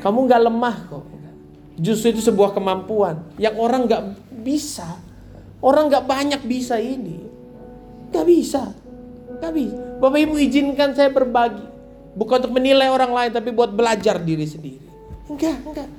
Kamu 0.03 0.19
nggak 0.25 0.41
lemah 0.47 0.77
kok. 0.89 1.05
Justru 1.79 2.11
itu 2.11 2.19
sebuah 2.19 2.51
kemampuan 2.51 3.23
yang 3.39 3.55
orang 3.55 3.87
nggak 3.87 4.03
bisa 4.43 4.99
Orang 5.59 5.91
nggak 5.91 6.07
banyak 6.07 6.41
bisa 6.47 6.79
ini. 6.79 7.29
Gak 8.09 8.25
bisa. 8.25 8.73
Gak 9.39 9.53
bisa. 9.53 9.77
Bapak 10.01 10.19
Ibu 10.19 10.35
izinkan 10.41 10.95
saya 10.97 11.13
berbagi. 11.13 11.61
Bukan 12.17 12.41
untuk 12.43 12.53
menilai 12.57 12.89
orang 12.89 13.13
lain 13.13 13.31
tapi 13.31 13.53
buat 13.53 13.71
belajar 13.71 14.17
diri 14.19 14.43
sendiri. 14.43 14.87
Enggak, 15.29 15.61
enggak. 15.61 15.89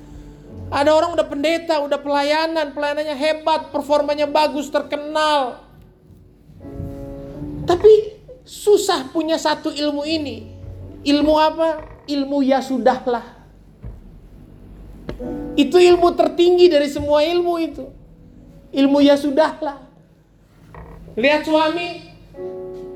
Ada 0.70 0.90
orang 0.94 1.14
udah 1.18 1.27
pendeta, 1.27 1.83
udah 1.83 1.99
pelayanan, 1.99 2.70
pelayanannya 2.70 3.16
hebat, 3.18 3.75
performanya 3.75 4.27
bagus, 4.27 4.70
terkenal. 4.70 5.66
Tapi 7.66 8.23
susah 8.46 9.11
punya 9.11 9.38
satu 9.38 9.70
ilmu 9.70 10.03
ini. 10.07 10.46
Ilmu 11.07 11.35
apa? 11.38 11.68
Ilmu 12.07 12.42
ya 12.42 12.62
sudahlah. 12.62 13.38
Itu 15.59 15.79
ilmu 15.79 16.14
tertinggi 16.14 16.70
dari 16.70 16.87
semua 16.90 17.23
ilmu 17.23 17.55
itu. 17.59 18.00
Ilmu 18.71 19.03
ya 19.03 19.19
sudahlah. 19.19 19.83
Lihat 21.19 21.43
suami, 21.43 22.07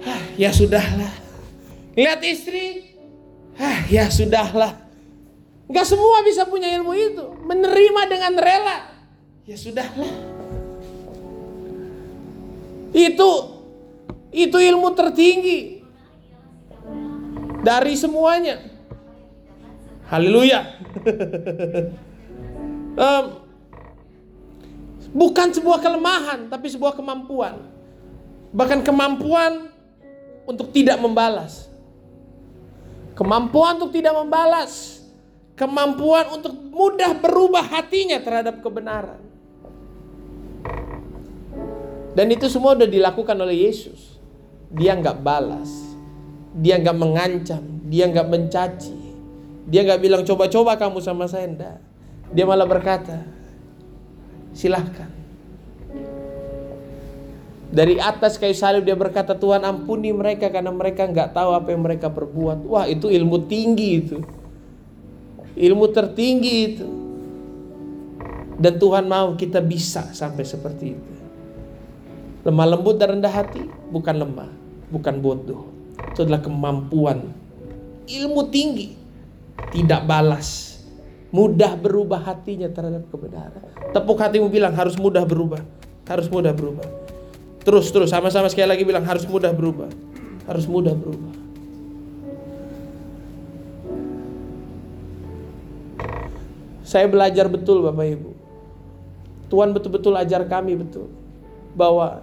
Hah, 0.05 0.23
ya 0.39 0.55
sudahlah. 0.55 1.11
Lihat 1.99 2.21
istri, 2.23 2.95
Hah, 3.59 3.87
ya 3.91 4.07
sudahlah. 4.11 4.79
Gak 5.67 5.87
semua 5.89 6.23
bisa 6.23 6.47
punya 6.47 6.71
ilmu 6.79 6.95
itu. 6.95 7.25
Menerima 7.43 8.03
dengan 8.07 8.33
rela, 8.39 8.79
ya 9.49 9.57
sudahlah. 9.59 10.13
Itu 12.95 13.55
itu 14.35 14.59
ilmu 14.59 14.99
tertinggi 14.99 15.87
dari 17.63 17.95
semuanya. 17.95 18.67
Haleluya. 20.11 20.75
um, 22.99 23.25
Bukan 25.15 25.55
sebuah 25.55 25.79
kelemahan, 25.79 26.51
tapi 26.51 26.67
sebuah 26.67 26.99
kemampuan. 26.99 27.71
Bahkan 28.51 28.83
kemampuan 28.83 29.71
untuk 30.43 30.75
tidak 30.75 30.99
membalas. 30.99 31.71
Kemampuan 33.15 33.79
untuk 33.79 33.95
tidak 33.95 34.11
membalas. 34.11 34.99
Kemampuan 35.55 36.35
untuk 36.35 36.51
mudah 36.51 37.15
berubah 37.15 37.63
hatinya 37.63 38.19
terhadap 38.19 38.59
kebenaran. 38.59 39.23
Dan 42.15 42.27
itu 42.31 42.51
semua 42.51 42.75
sudah 42.75 42.91
dilakukan 42.91 43.39
oleh 43.39 43.71
Yesus. 43.71 44.19
Dia 44.75 44.99
nggak 44.99 45.23
balas. 45.23 45.71
Dia 46.59 46.79
nggak 46.83 46.99
mengancam. 46.99 47.63
Dia 47.87 48.11
nggak 48.11 48.29
mencaci. 48.31 48.99
Dia 49.71 49.87
nggak 49.87 50.01
bilang 50.03 50.23
coba-coba 50.27 50.75
kamu 50.75 50.99
sama 50.99 51.31
saya. 51.31 51.47
Enggak. 51.47 51.79
Dia 52.35 52.43
malah 52.47 52.67
berkata, 52.67 53.23
Silahkan. 54.55 55.11
Dari 57.75 57.99
atas 57.99 58.39
kayu 58.39 58.55
salib 58.55 58.87
dia 58.87 58.95
berkata 58.95 59.35
Tuhan 59.35 59.67
ampuni 59.67 60.15
mereka 60.15 60.47
karena 60.47 60.71
mereka 60.71 61.11
nggak 61.11 61.35
tahu 61.35 61.59
apa 61.59 61.75
yang 61.75 61.83
mereka 61.83 62.07
perbuat. 62.07 62.63
Wah 62.71 62.87
itu 62.87 63.11
ilmu 63.11 63.51
tinggi 63.51 63.89
itu. 63.99 64.23
Ilmu 65.59 65.91
tertinggi 65.91 66.55
itu. 66.71 66.87
Dan 68.55 68.79
Tuhan 68.79 69.11
mau 69.11 69.35
kita 69.35 69.59
bisa 69.59 70.15
sampai 70.15 70.47
seperti 70.47 70.95
itu. 70.95 71.15
Lemah 72.47 72.79
lembut 72.79 72.95
dan 72.95 73.19
rendah 73.19 73.35
hati 73.35 73.67
bukan 73.91 74.23
lemah, 74.23 74.51
bukan 74.95 75.19
bodoh. 75.19 75.67
Itu 76.15 76.23
adalah 76.23 76.47
kemampuan 76.47 77.27
ilmu 78.07 78.53
tinggi, 78.55 78.95
tidak 79.75 80.07
balas, 80.07 80.74
mudah 81.35 81.75
berubah 81.75 82.23
hatinya 82.23 82.71
terhadap 82.71 83.11
kebenaran. 83.11 83.67
Tepuk 83.91 84.15
hatimu 84.23 84.47
bilang 84.47 84.71
harus 84.79 84.95
mudah 84.95 85.27
berubah, 85.27 85.59
harus 86.07 86.31
mudah 86.31 86.55
berubah. 86.55 86.87
Terus 87.67 87.91
terus 87.91 88.15
sama-sama 88.15 88.47
sekali 88.47 88.71
lagi 88.71 88.87
bilang 88.87 89.03
harus 89.03 89.27
mudah 89.27 89.51
berubah, 89.51 89.91
harus 90.47 90.71
mudah 90.71 90.95
berubah. 90.95 91.35
Saya 96.87 97.11
belajar 97.11 97.51
betul 97.51 97.83
Bapak 97.83 98.07
Ibu. 98.07 98.31
Tuhan 99.51 99.75
betul-betul 99.75 100.15
ajar 100.15 100.47
kami 100.47 100.79
betul 100.79 101.11
bahwa 101.75 102.23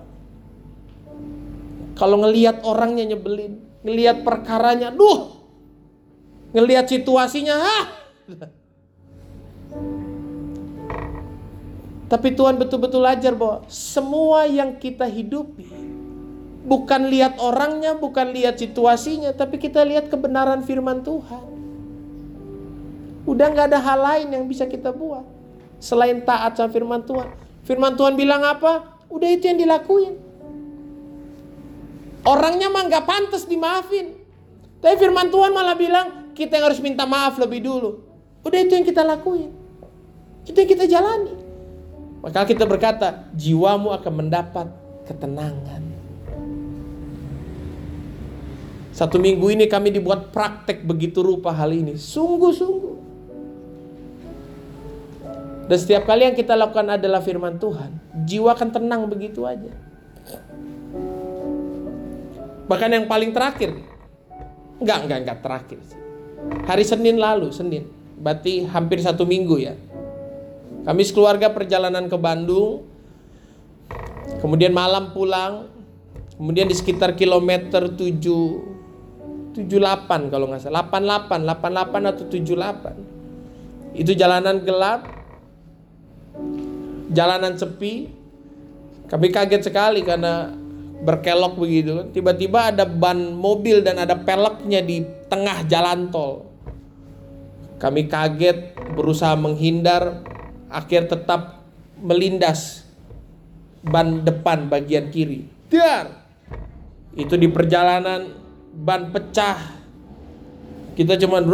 kalau 2.00 2.24
ngelihat 2.24 2.64
orangnya 2.64 3.12
nyebelin, 3.12 3.60
ngelihat 3.84 4.24
perkaranya, 4.24 4.88
duh, 4.96 5.36
ngelihat 6.56 6.88
situasinya, 6.88 7.60
ah, 7.60 7.86
tapi 12.12 12.36
Tuhan 12.36 12.60
betul-betul 12.60 13.08
ajar 13.08 13.32
bahwa 13.32 13.64
semua 13.72 14.44
yang 14.44 14.76
kita 14.76 15.08
hidupi 15.08 15.64
bukan 16.68 17.08
lihat 17.08 17.40
orangnya, 17.40 17.96
bukan 17.96 18.36
lihat 18.36 18.60
situasinya, 18.60 19.32
tapi 19.32 19.56
kita 19.56 19.82
lihat 19.88 20.12
kebenaran 20.12 20.60
firman 20.68 21.02
Tuhan. 21.08 21.46
Udah 23.24 23.48
nggak 23.54 23.68
ada 23.72 23.80
hal 23.80 24.00
lain 24.02 24.28
yang 24.34 24.44
bisa 24.44 24.68
kita 24.68 24.92
buat 24.92 25.24
selain 25.80 26.22
taat 26.28 26.60
sama 26.60 26.68
firman 26.68 27.02
Tuhan. 27.08 27.32
Firman 27.64 27.96
Tuhan 27.96 28.20
bilang 28.20 28.44
apa? 28.44 29.00
Udah 29.08 29.30
itu 29.32 29.48
yang 29.48 29.62
dilakuin. 29.62 30.20
Orangnya 32.28 32.68
mah 32.70 32.92
nggak 32.92 33.06
pantas 33.06 33.48
dimaafin. 33.48 34.20
Tapi 34.82 34.96
firman 34.98 35.30
Tuhan 35.30 35.54
malah 35.54 35.78
bilang 35.78 36.34
kita 36.34 36.58
yang 36.58 36.74
harus 36.74 36.82
minta 36.82 37.06
maaf 37.06 37.38
lebih 37.38 37.62
dulu. 37.62 38.02
Udah 38.42 38.60
itu 38.62 38.74
yang 38.74 38.86
kita 38.86 39.06
lakuin. 39.06 39.61
Itu 40.46 40.58
yang 40.58 40.70
kita 40.70 40.86
jalani. 40.90 41.34
Maka 42.22 42.46
kita 42.46 42.70
berkata, 42.70 43.26
jiwamu 43.34 43.94
akan 43.98 44.14
mendapat 44.14 44.68
ketenangan. 45.10 45.82
Satu 48.92 49.18
minggu 49.18 49.50
ini 49.50 49.66
kami 49.66 49.90
dibuat 49.90 50.30
praktek 50.30 50.86
begitu 50.86 51.26
rupa 51.26 51.50
hal 51.50 51.74
ini. 51.74 51.98
Sungguh-sungguh. 51.98 52.98
Dan 55.72 55.78
setiap 55.80 56.04
kali 56.04 56.28
yang 56.28 56.36
kita 56.36 56.52
lakukan 56.54 57.00
adalah 57.00 57.24
firman 57.24 57.56
Tuhan, 57.56 57.96
jiwa 58.28 58.52
akan 58.52 58.70
tenang 58.76 59.08
begitu 59.08 59.48
aja. 59.48 59.72
Bahkan 62.68 62.90
yang 62.92 63.06
paling 63.08 63.32
terakhir, 63.32 63.80
enggak, 64.84 65.00
enggak, 65.08 65.20
enggak 65.24 65.40
terakhir. 65.40 65.80
Hari 66.68 66.84
Senin 66.84 67.16
lalu, 67.16 67.56
Senin, 67.56 67.88
berarti 68.20 68.68
hampir 68.68 69.00
satu 69.00 69.24
minggu 69.24 69.64
ya. 69.64 69.74
Kami 70.82 71.02
sekeluarga 71.06 71.54
perjalanan 71.54 72.10
ke 72.10 72.18
Bandung, 72.18 72.90
kemudian 74.42 74.74
malam 74.74 75.14
pulang, 75.14 75.70
kemudian 76.42 76.66
di 76.66 76.74
sekitar 76.74 77.14
kilometer 77.14 77.94
7 77.94 78.82
78 79.52 80.32
kalau 80.32 80.48
nggak 80.48 80.64
salah. 80.64 80.88
88 80.88 81.44
88 81.44 82.10
atau 82.10 82.24
78 82.32 84.00
itu 84.00 84.12
jalanan 84.16 84.64
gelap 84.64 85.06
jalanan 87.12 87.60
sepi. 87.60 88.08
Kami 89.12 89.28
kaget 89.28 89.68
sekali 89.68 90.08
karena 90.08 90.56
berkelok 91.02 91.60
begitu 91.60 92.08
tiba-tiba 92.16 92.72
ada 92.72 92.88
ban 92.88 93.36
mobil 93.36 93.84
dan 93.84 94.00
ada 94.00 94.16
peleknya 94.16 94.80
di 94.80 95.04
tengah 95.28 95.68
jalan 95.68 96.08
tol. 96.10 96.48
Kami 97.76 98.08
kaget 98.08 98.78
berusaha 98.96 99.36
menghindar 99.36 100.31
akhir 100.72 101.12
tetap 101.12 101.62
melindas 102.00 102.88
ban 103.84 104.24
depan 104.24 104.72
bagian 104.72 105.12
kiri. 105.12 105.46
Dar. 105.68 106.24
Itu 107.14 107.36
di 107.36 107.52
perjalanan 107.52 108.32
ban 108.72 109.12
pecah. 109.12 109.84
Kita 110.92 111.16
cuman 111.16 111.48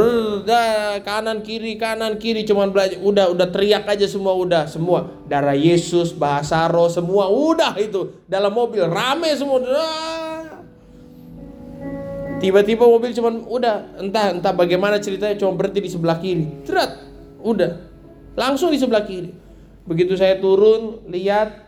kanan 1.06 1.45
kiri 1.45 1.77
kanan 1.77 2.17
kiri 2.17 2.41
cuman 2.41 2.73
belajar 2.73 2.97
udah 2.97 3.30
udah 3.38 3.47
teriak 3.53 3.86
aja 3.86 4.10
semua 4.10 4.34
udah 4.34 4.65
semua 4.65 5.13
darah 5.30 5.53
Yesus 5.53 6.10
bahasa 6.10 6.65
roh 6.65 6.89
semua 6.89 7.30
udah 7.30 7.77
itu 7.77 8.17
dalam 8.25 8.49
mobil 8.49 8.82
rame 8.89 9.30
semua 9.38 9.62
tiba-tiba 12.41 12.89
mobil 12.89 13.13
cuman 13.13 13.45
udah 13.45 14.01
entah 14.01 14.34
entah 14.34 14.53
bagaimana 14.58 14.97
ceritanya 14.97 15.38
cuma 15.38 15.53
berhenti 15.53 15.86
di 15.86 15.89
sebelah 15.93 16.17
kiri 16.17 16.65
terat 16.65 16.97
udah 17.45 17.87
Langsung 18.38 18.69
di 18.69 18.78
sebelah 18.78 19.02
kiri. 19.02 19.34
Begitu 19.89 20.13
saya 20.13 20.38
turun, 20.38 21.02
lihat 21.10 21.65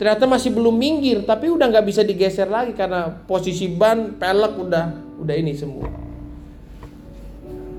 ternyata 0.00 0.24
masih 0.24 0.56
belum 0.56 0.72
minggir, 0.72 1.20
tapi 1.28 1.52
udah 1.52 1.68
nggak 1.68 1.84
bisa 1.84 2.00
digeser 2.00 2.48
lagi 2.48 2.72
karena 2.72 3.12
posisi 3.28 3.68
ban, 3.68 4.16
pelek 4.16 4.56
udah 4.56 4.84
udah 5.20 5.34
ini 5.36 5.52
semua. 5.52 5.90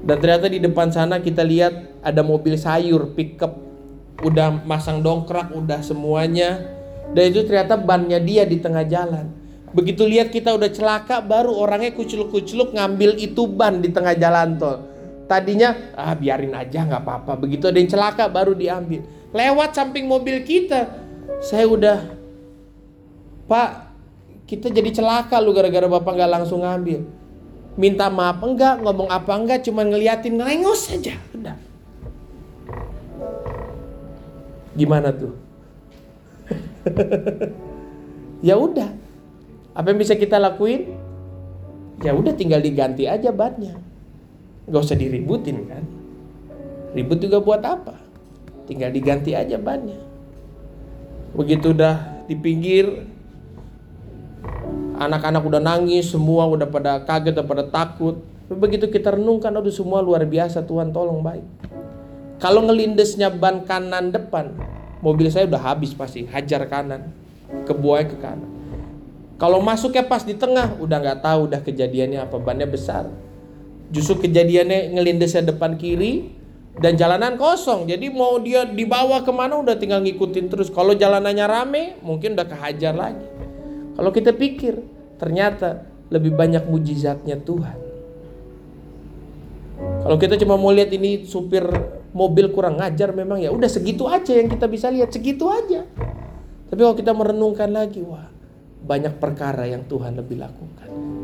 Dan 0.06 0.16
ternyata 0.22 0.46
di 0.46 0.62
depan 0.62 0.94
sana 0.94 1.18
kita 1.18 1.42
lihat 1.42 2.04
ada 2.06 2.22
mobil 2.22 2.54
sayur 2.54 3.18
pickup 3.18 3.58
udah 4.22 4.62
masang 4.68 5.02
dongkrak, 5.02 5.50
udah 5.56 5.80
semuanya. 5.82 6.78
Dan 7.16 7.34
itu 7.34 7.42
ternyata 7.50 7.80
bannya 7.80 8.22
dia 8.22 8.46
di 8.46 8.62
tengah 8.62 8.86
jalan. 8.86 9.32
Begitu 9.70 10.06
lihat 10.06 10.34
kita 10.34 10.54
udah 10.54 10.70
celaka, 10.70 11.22
baru 11.22 11.54
orangnya 11.54 11.94
kuculuk-kuculuk 11.94 12.74
ngambil 12.74 13.18
itu 13.22 13.46
ban 13.50 13.82
di 13.82 13.90
tengah 13.90 14.18
jalan 14.18 14.58
tol. 14.58 14.89
Tadinya 15.30 15.94
ah 15.94 16.18
biarin 16.18 16.58
aja 16.58 16.90
nggak 16.90 17.06
apa-apa. 17.06 17.38
Begitu 17.38 17.70
ada 17.70 17.78
yang 17.78 17.86
celaka 17.86 18.26
baru 18.26 18.58
diambil. 18.58 19.06
Lewat 19.30 19.78
samping 19.78 20.10
mobil 20.10 20.42
kita, 20.42 20.90
saya 21.46 21.70
udah 21.70 22.18
Pak, 23.50 23.70
kita 24.46 24.70
jadi 24.70 24.90
celaka 24.94 25.42
lu 25.42 25.54
gara-gara 25.54 25.90
bapak 25.90 26.14
nggak 26.18 26.34
langsung 26.38 26.62
ngambil. 26.62 27.02
Minta 27.78 28.10
maaf 28.10 28.42
enggak, 28.46 28.82
ngomong 28.82 29.10
apa 29.10 29.34
enggak, 29.34 29.66
cuma 29.66 29.82
ngeliatin 29.82 30.38
ngelengos 30.38 30.90
saja, 30.90 31.18
udah. 31.34 31.58
Gimana 34.78 35.10
tuh? 35.10 35.34
ya 38.48 38.54
udah. 38.54 38.90
Apa 39.74 39.94
yang 39.94 40.00
bisa 40.02 40.14
kita 40.14 40.38
lakuin? 40.38 40.94
Ya 42.06 42.14
udah 42.14 42.38
tinggal 42.38 42.62
diganti 42.62 43.10
aja 43.10 43.34
bannya. 43.34 43.89
Gak 44.70 44.82
usah 44.86 44.98
diributin 44.98 45.66
kan. 45.66 45.84
Ribut 46.94 47.22
juga 47.22 47.42
buat 47.42 47.62
apa? 47.62 47.98
Tinggal 48.70 48.94
diganti 48.94 49.34
aja 49.34 49.58
bannya. 49.58 49.98
Begitu 51.34 51.74
udah 51.74 52.26
di 52.26 52.38
pinggir, 52.38 53.06
anak-anak 54.98 55.42
udah 55.46 55.62
nangis, 55.62 56.14
semua 56.14 56.46
udah 56.50 56.70
pada 56.70 57.02
kaget, 57.02 57.34
udah 57.38 57.48
pada 57.48 57.64
takut. 57.66 58.22
Begitu 58.50 58.90
kita 58.90 59.14
renungkan, 59.14 59.54
aduh 59.54 59.74
semua 59.74 60.02
luar 60.02 60.26
biasa, 60.26 60.66
Tuhan 60.66 60.90
tolong 60.90 61.22
baik. 61.22 61.46
Kalau 62.42 62.66
ngelindesnya 62.66 63.30
ban 63.30 63.62
kanan 63.66 64.10
depan, 64.10 64.54
mobil 65.06 65.30
saya 65.30 65.46
udah 65.46 65.62
habis 65.62 65.94
pasti, 65.94 66.26
hajar 66.26 66.66
kanan, 66.66 67.14
kebuai 67.70 68.10
ke 68.10 68.18
kanan. 68.18 68.50
Kalau 69.40 69.64
masuknya 69.64 70.04
pas 70.04 70.26
di 70.26 70.36
tengah, 70.36 70.76
udah 70.82 70.98
nggak 71.00 71.20
tahu 71.24 71.48
udah 71.48 71.62
kejadiannya 71.62 72.26
apa, 72.26 72.36
bannya 72.42 72.68
besar. 72.68 73.08
Justru 73.90 74.30
kejadiannya 74.30 74.94
ngelindesnya 74.94 75.50
depan 75.50 75.74
kiri 75.76 76.30
dan 76.78 76.96
jalanan 76.96 77.36
kosong. 77.36 77.90
Jadi 77.90 78.14
mau 78.14 78.38
dia 78.38 78.64
dibawa 78.70 79.26
ke 79.26 79.32
mana 79.34 79.58
udah 79.58 79.76
tinggal 79.76 80.00
ngikutin 80.06 80.46
terus. 80.48 80.70
Kalau 80.70 80.94
jalanannya 80.94 81.46
rame 81.46 81.84
mungkin 82.06 82.38
udah 82.38 82.48
kehajar 82.48 82.94
lagi. 82.94 83.28
Kalau 83.98 84.12
kita 84.14 84.32
pikir 84.32 84.80
ternyata 85.20 85.84
lebih 86.14 86.34
banyak 86.34 86.64
mujizatnya 86.70 87.42
Tuhan. 87.42 87.78
Kalau 89.80 90.18
kita 90.18 90.40
cuma 90.40 90.56
mau 90.56 90.72
lihat 90.72 90.92
ini 90.96 91.28
supir 91.28 91.66
mobil 92.16 92.50
kurang 92.50 92.82
ngajar 92.82 93.14
memang 93.14 93.38
ya 93.38 93.54
udah 93.54 93.70
segitu 93.70 94.10
aja 94.10 94.34
yang 94.34 94.50
kita 94.50 94.66
bisa 94.66 94.88
lihat 94.90 95.12
segitu 95.12 95.50
aja. 95.52 95.84
Tapi 96.70 96.80
kalau 96.80 96.96
kita 96.96 97.12
merenungkan 97.12 97.70
lagi 97.74 98.06
wah 98.06 98.30
banyak 98.86 99.20
perkara 99.20 99.68
yang 99.68 99.84
Tuhan 99.86 100.16
lebih 100.16 100.40
lakukan. 100.40 101.19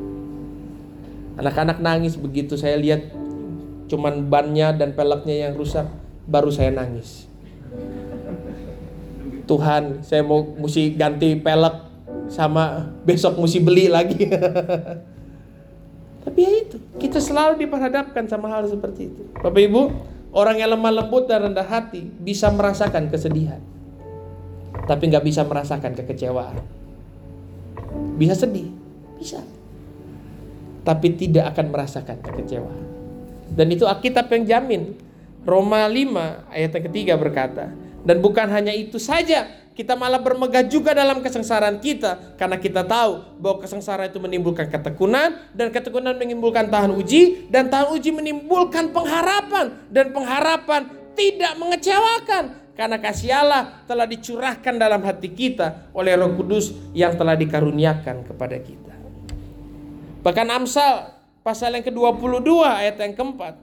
Anak-anak 1.36 1.84
nangis 1.84 2.16
begitu 2.16 2.56
saya 2.56 2.80
lihat 2.80 3.12
cuman 3.92 4.32
bannya 4.32 4.72
dan 4.74 4.96
peleknya 4.96 5.48
yang 5.50 5.54
rusak, 5.54 5.86
baru 6.26 6.50
saya 6.50 6.72
nangis. 6.72 7.28
Tuhan, 9.46 10.02
saya 10.02 10.26
mau 10.26 10.42
mesti 10.42 10.96
ganti 10.98 11.38
pelek 11.38 11.76
sama 12.32 12.90
besok 13.06 13.38
mesti 13.38 13.62
beli 13.62 13.86
lagi. 13.92 14.26
Tapi 16.26 16.40
ya 16.42 16.52
itu, 16.66 16.82
kita 16.98 17.22
selalu 17.22 17.62
diperhadapkan 17.62 18.26
sama 18.26 18.50
hal 18.50 18.66
seperti 18.66 19.14
itu. 19.14 19.22
Bapak 19.38 19.62
Ibu, 19.62 19.82
orang 20.34 20.58
yang 20.58 20.74
lemah 20.74 21.04
lembut 21.04 21.30
dan 21.30 21.46
rendah 21.52 21.68
hati 21.68 22.02
bisa 22.02 22.50
merasakan 22.50 23.14
kesedihan. 23.14 23.62
Tapi 24.90 25.04
nggak 25.14 25.22
bisa 25.22 25.46
merasakan 25.46 25.94
kekecewaan. 25.94 26.58
Bisa 28.18 28.34
sedih, 28.34 28.74
bisa 29.22 29.46
tapi 30.86 31.18
tidak 31.18 31.52
akan 31.52 31.74
merasakan 31.74 32.22
kekecewaan. 32.22 32.86
Dan 33.52 33.74
itu 33.74 33.84
Alkitab 33.90 34.30
yang 34.32 34.46
jamin. 34.46 34.96
Roma 35.46 35.86
5 35.86 36.50
ayat 36.50 36.72
yang 36.74 36.86
ketiga 36.90 37.14
berkata, 37.22 37.70
dan 38.02 38.18
bukan 38.18 38.50
hanya 38.50 38.74
itu 38.74 38.98
saja, 38.98 39.46
kita 39.76 39.94
malah 39.94 40.24
bermegah 40.24 40.64
juga 40.66 40.96
dalam 40.96 41.20
kesengsaraan 41.20 41.84
kita 41.84 42.40
karena 42.40 42.56
kita 42.56 42.82
tahu 42.88 43.38
bahwa 43.44 43.60
kesengsaraan 43.62 44.08
itu 44.08 44.18
menimbulkan 44.24 44.72
ketekunan 44.72 45.52
dan 45.52 45.68
ketekunan 45.70 46.16
menimbulkan 46.16 46.72
tahan 46.72 46.96
uji 46.96 47.52
dan 47.52 47.68
tahan 47.68 47.92
uji 47.92 48.16
menimbulkan 48.16 48.96
pengharapan 48.96 49.76
dan 49.92 50.16
pengharapan 50.16 50.82
tidak 51.12 51.54
mengecewakan 51.60 52.44
karena 52.76 52.98
kasih 53.04 53.36
Allah 53.36 53.84
telah 53.84 54.08
dicurahkan 54.08 54.80
dalam 54.80 55.04
hati 55.04 55.28
kita 55.32 55.92
oleh 55.92 56.16
Roh 56.16 56.40
Kudus 56.40 56.72
yang 56.96 57.16
telah 57.20 57.36
dikaruniakan 57.36 58.28
kepada 58.32 58.56
kita. 58.60 58.95
Bahkan 60.26 60.48
Amsal 60.50 61.14
pasal 61.46 61.78
yang 61.78 61.86
ke-22 61.86 62.50
ayat 62.66 62.98
yang 62.98 63.14
keempat. 63.14 63.62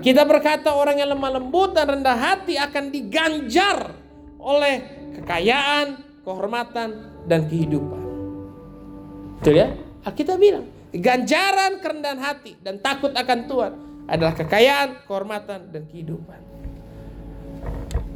Kita 0.00 0.24
berkata 0.24 0.72
orang 0.72 0.96
yang 0.96 1.12
lemah 1.12 1.36
lembut 1.36 1.76
dan 1.76 1.92
rendah 1.92 2.16
hati 2.16 2.56
akan 2.56 2.88
diganjar 2.88 3.92
oleh 4.40 4.74
kekayaan, 5.20 6.00
kehormatan, 6.24 6.88
dan 7.28 7.44
kehidupan. 7.44 8.00
Betul 9.42 9.60
ya? 9.60 9.68
Kita 10.08 10.40
bilang, 10.40 10.64
ganjaran 10.94 11.84
kerendahan 11.84 12.20
hati 12.22 12.56
dan 12.64 12.80
takut 12.80 13.12
akan 13.12 13.38
Tuhan 13.44 13.72
adalah 14.08 14.32
kekayaan, 14.32 15.04
kehormatan, 15.04 15.68
dan 15.68 15.84
kehidupan. 15.84 16.40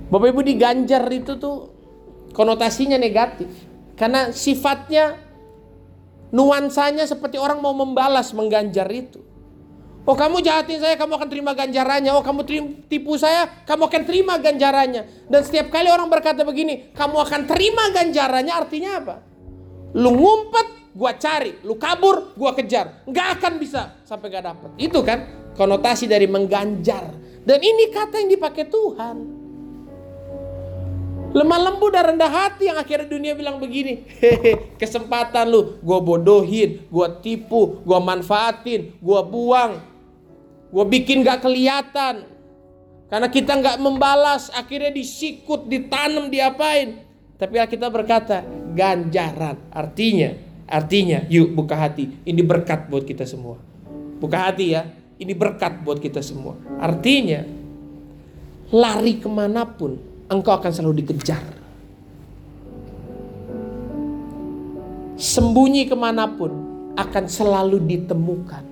Bapak 0.08 0.30
Ibu 0.32 0.40
diganjar 0.40 1.04
itu 1.12 1.36
tuh 1.36 1.68
konotasinya 2.32 2.96
negatif. 2.96 3.50
Karena 3.98 4.30
sifatnya 4.30 5.18
nuansanya 6.34 7.06
seperti 7.06 7.38
orang 7.38 7.62
mau 7.62 7.70
membalas 7.70 8.34
mengganjar 8.34 8.90
itu. 8.90 9.22
Oh 10.04 10.12
kamu 10.12 10.44
jahatin 10.44 10.84
saya, 10.84 11.00
kamu 11.00 11.16
akan 11.16 11.28
terima 11.32 11.56
ganjarannya. 11.56 12.12
Oh 12.12 12.20
kamu 12.20 12.44
tipu 12.92 13.16
saya, 13.16 13.48
kamu 13.64 13.88
akan 13.88 14.02
terima 14.04 14.36
ganjarannya. 14.36 15.30
Dan 15.32 15.40
setiap 15.40 15.72
kali 15.72 15.88
orang 15.88 16.12
berkata 16.12 16.44
begini, 16.44 16.92
kamu 16.92 17.16
akan 17.24 17.40
terima 17.48 17.88
ganjarannya 17.88 18.52
artinya 18.52 18.90
apa? 19.00 19.16
Lu 19.96 20.12
ngumpet, 20.12 20.92
gua 20.92 21.16
cari. 21.16 21.56
Lu 21.64 21.80
kabur, 21.80 22.36
gua 22.36 22.52
kejar. 22.52 23.08
Nggak 23.08 23.28
akan 23.40 23.52
bisa 23.56 23.96
sampai 24.04 24.28
gak 24.28 24.44
dapet. 24.44 24.70
Itu 24.76 25.00
kan 25.00 25.24
konotasi 25.56 26.04
dari 26.04 26.28
mengganjar. 26.28 27.16
Dan 27.40 27.64
ini 27.64 27.88
kata 27.88 28.20
yang 28.20 28.28
dipakai 28.28 28.68
Tuhan. 28.68 29.16
Lemah 31.34 31.58
lembut 31.66 31.90
dan 31.90 32.14
rendah 32.14 32.30
hati 32.30 32.70
yang 32.70 32.78
akhirnya 32.78 33.10
dunia 33.10 33.34
bilang 33.34 33.58
begini. 33.58 34.06
Hehe, 34.22 34.78
kesempatan 34.78 35.50
lu, 35.50 35.82
gua 35.82 35.98
bodohin, 35.98 36.86
gua 36.86 37.10
tipu, 37.10 37.82
gua 37.82 37.98
manfaatin, 37.98 38.94
gua 39.02 39.26
buang. 39.26 39.82
Gua 40.70 40.86
bikin 40.86 41.26
gak 41.26 41.42
kelihatan. 41.42 42.30
Karena 43.10 43.28
kita 43.30 43.58
nggak 43.58 43.78
membalas, 43.82 44.50
akhirnya 44.54 44.94
disikut, 44.94 45.66
ditanam, 45.66 46.30
diapain. 46.30 47.02
Tapi 47.34 47.58
kita 47.66 47.90
berkata, 47.90 48.46
ganjaran. 48.74 49.58
Artinya, 49.70 50.34
artinya, 50.70 51.22
yuk 51.26 51.50
buka 51.54 51.74
hati. 51.78 52.10
Ini 52.26 52.42
berkat 52.42 52.86
buat 52.90 53.02
kita 53.02 53.26
semua. 53.26 53.58
Buka 54.18 54.50
hati 54.50 54.74
ya. 54.74 54.86
Ini 55.14 55.30
berkat 55.30 55.86
buat 55.86 56.02
kita 56.02 56.22
semua. 56.22 56.58
Artinya, 56.82 57.46
lari 58.74 59.22
ke 59.22 59.30
mana 59.30 59.62
pun, 59.62 59.94
engkau 60.28 60.52
akan 60.56 60.72
selalu 60.72 61.04
dikejar. 61.04 61.42
Sembunyi 65.14 65.86
ke 65.86 65.96
mana 65.96 66.26
pun 66.26 66.52
akan 66.94 67.24
selalu 67.26 67.80
ditemukan. 67.82 68.64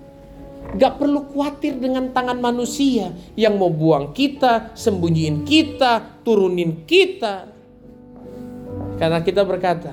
Gak 0.73 0.97
perlu 0.97 1.29
khawatir 1.29 1.77
dengan 1.77 2.09
tangan 2.17 2.41
manusia 2.41 3.13
yang 3.37 3.61
mau 3.61 3.69
buang 3.69 4.17
kita, 4.17 4.73
sembunyiin 4.73 5.45
kita, 5.45 6.25
turunin 6.25 6.89
kita. 6.89 7.51
Karena 8.97 9.21
kita 9.21 9.45
berkata, 9.45 9.93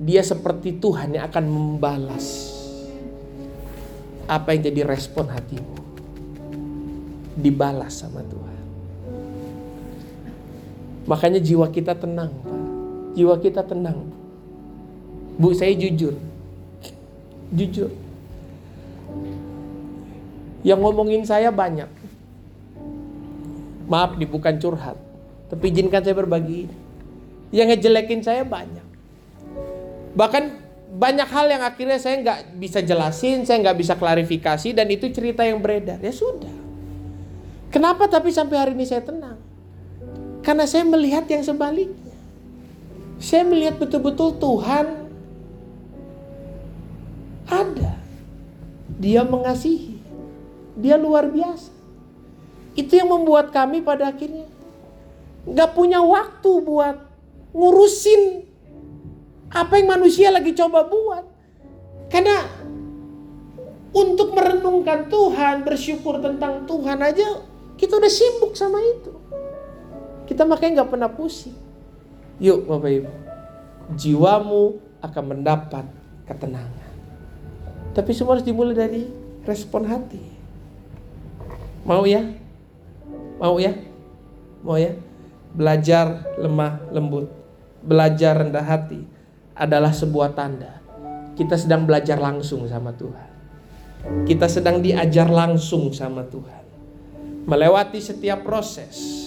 dia 0.00 0.24
seperti 0.24 0.76
Tuhan 0.80 1.16
yang 1.16 1.28
akan 1.28 1.44
membalas 1.48 2.52
apa 4.28 4.52
yang 4.52 4.72
jadi 4.72 4.82
respon 4.84 5.30
hatimu. 5.30 5.76
Dibalas 7.36 8.00
sama 8.00 8.24
Tuhan. 8.24 8.35
Makanya 11.06 11.38
jiwa 11.38 11.70
kita 11.70 11.94
tenang, 11.94 12.34
Pak. 12.42 12.60
Jiwa 13.14 13.34
kita 13.38 13.62
tenang. 13.62 14.10
Bu, 15.38 15.54
saya 15.54 15.72
jujur. 15.72 16.18
Jujur. 17.54 17.90
Yang 20.66 20.80
ngomongin 20.82 21.22
saya 21.22 21.54
banyak. 21.54 21.86
Maaf 23.86 24.18
nih 24.18 24.26
bukan 24.26 24.58
curhat. 24.58 24.98
Tapi 25.46 25.70
izinkan 25.70 26.02
saya 26.02 26.18
berbagi. 26.18 26.66
Yang 27.54 27.78
ngejelekin 27.78 28.20
saya 28.26 28.42
banyak. 28.42 28.82
Bahkan 30.18 30.44
banyak 30.96 31.28
hal 31.28 31.46
yang 31.46 31.62
akhirnya 31.62 32.02
saya 32.02 32.18
nggak 32.18 32.58
bisa 32.58 32.82
jelasin, 32.82 33.46
saya 33.46 33.62
nggak 33.62 33.78
bisa 33.78 33.94
klarifikasi 33.94 34.74
dan 34.74 34.90
itu 34.90 35.06
cerita 35.14 35.46
yang 35.46 35.62
beredar. 35.62 36.02
Ya 36.02 36.10
sudah. 36.10 36.50
Kenapa 37.70 38.10
tapi 38.10 38.34
sampai 38.34 38.56
hari 38.58 38.72
ini 38.74 38.88
saya 38.88 39.04
tenang? 39.06 39.35
Karena 40.46 40.62
saya 40.62 40.86
melihat 40.86 41.26
yang 41.26 41.42
sebaliknya. 41.42 42.14
Saya 43.18 43.42
melihat 43.42 43.82
betul-betul 43.82 44.38
Tuhan 44.38 45.10
ada. 47.50 47.98
Dia 49.02 49.26
mengasihi. 49.26 49.98
Dia 50.78 50.94
luar 50.94 51.34
biasa. 51.34 51.74
Itu 52.78 52.94
yang 52.94 53.10
membuat 53.10 53.50
kami 53.50 53.82
pada 53.82 54.14
akhirnya 54.14 54.46
nggak 55.46 55.78
punya 55.78 56.02
waktu 56.02 56.50
buat 56.62 56.96
ngurusin 57.54 58.42
apa 59.50 59.78
yang 59.78 59.98
manusia 59.98 60.30
lagi 60.30 60.54
coba 60.54 60.86
buat. 60.86 61.26
Karena 62.06 62.46
untuk 63.90 64.36
merenungkan 64.36 65.10
Tuhan, 65.10 65.66
bersyukur 65.66 66.22
tentang 66.22 66.68
Tuhan 66.68 67.02
aja, 67.02 67.42
kita 67.80 67.96
udah 67.96 68.12
sibuk 68.12 68.52
sama 68.54 68.78
itu. 68.78 69.25
Kita 70.26 70.42
makanya 70.44 70.82
nggak 70.82 70.90
pernah 70.90 71.10
pusing. 71.10 71.54
Yuk 72.42 72.68
Bapak 72.68 72.90
Ibu, 72.92 73.12
jiwamu 73.96 74.76
akan 75.00 75.24
mendapat 75.24 75.86
ketenangan. 76.28 76.92
Tapi 77.96 78.10
semua 78.12 78.36
harus 78.36 78.44
dimulai 78.44 78.76
dari 78.76 79.08
respon 79.48 79.88
hati. 79.88 80.20
Mau 81.88 82.04
ya? 82.04 82.20
Mau 83.40 83.56
ya? 83.56 83.72
Mau 84.60 84.76
ya? 84.76 84.92
Belajar 85.56 86.28
lemah 86.36 86.84
lembut, 86.92 87.32
belajar 87.80 88.36
rendah 88.36 88.66
hati 88.66 89.00
adalah 89.56 89.96
sebuah 89.96 90.36
tanda 90.36 90.76
kita 91.36 91.60
sedang 91.60 91.84
belajar 91.84 92.16
langsung 92.16 92.64
sama 92.64 92.96
Tuhan. 92.96 93.28
Kita 94.24 94.48
sedang 94.48 94.80
diajar 94.80 95.28
langsung 95.28 95.92
sama 95.92 96.24
Tuhan. 96.24 96.64
Melewati 97.44 98.00
setiap 98.00 98.42
proses 98.42 99.25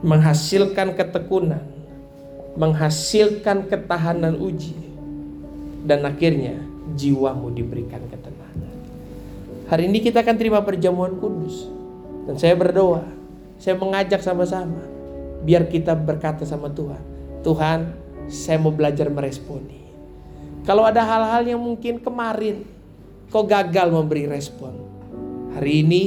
menghasilkan 0.00 0.96
ketekunan, 0.96 1.60
menghasilkan 2.56 3.68
ketahanan 3.68 4.40
uji, 4.40 4.76
dan 5.84 6.04
akhirnya 6.08 6.56
jiwamu 6.96 7.52
diberikan 7.52 8.00
ketenangan. 8.08 8.72
Hari 9.68 9.86
ini 9.86 10.02
kita 10.02 10.24
akan 10.24 10.36
terima 10.40 10.64
perjamuan 10.64 11.14
kudus, 11.20 11.68
dan 12.26 12.40
saya 12.40 12.56
berdoa, 12.56 13.04
saya 13.60 13.76
mengajak 13.76 14.24
sama-sama, 14.24 14.82
biar 15.44 15.68
kita 15.68 15.94
berkata 15.94 16.42
sama 16.48 16.72
Tuhan, 16.72 17.02
Tuhan, 17.44 17.80
saya 18.26 18.58
mau 18.58 18.74
belajar 18.74 19.06
meresponi. 19.12 19.78
Kalau 20.64 20.84
ada 20.84 21.04
hal-hal 21.04 21.56
yang 21.56 21.60
mungkin 21.60 22.00
kemarin 22.02 22.64
kau 23.28 23.46
gagal 23.46 23.88
memberi 23.92 24.26
respon, 24.26 24.74
hari 25.54 25.86
ini 25.86 26.02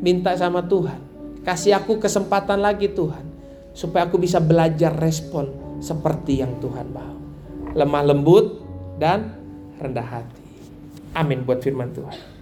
minta 0.00 0.32
sama 0.34 0.64
Tuhan, 0.64 1.03
Kasih 1.44 1.76
aku 1.76 2.00
kesempatan 2.00 2.64
lagi 2.64 2.88
Tuhan. 2.88 3.36
Supaya 3.76 4.08
aku 4.08 4.16
bisa 4.16 4.40
belajar 4.40 4.96
respon 4.96 5.78
seperti 5.84 6.40
yang 6.40 6.56
Tuhan 6.62 6.88
mau. 6.88 7.20
Lemah 7.76 8.02
lembut 8.06 8.64
dan 8.96 9.36
rendah 9.76 10.06
hati. 10.06 10.44
Amin 11.12 11.44
buat 11.44 11.60
firman 11.60 11.92
Tuhan. 11.92 12.16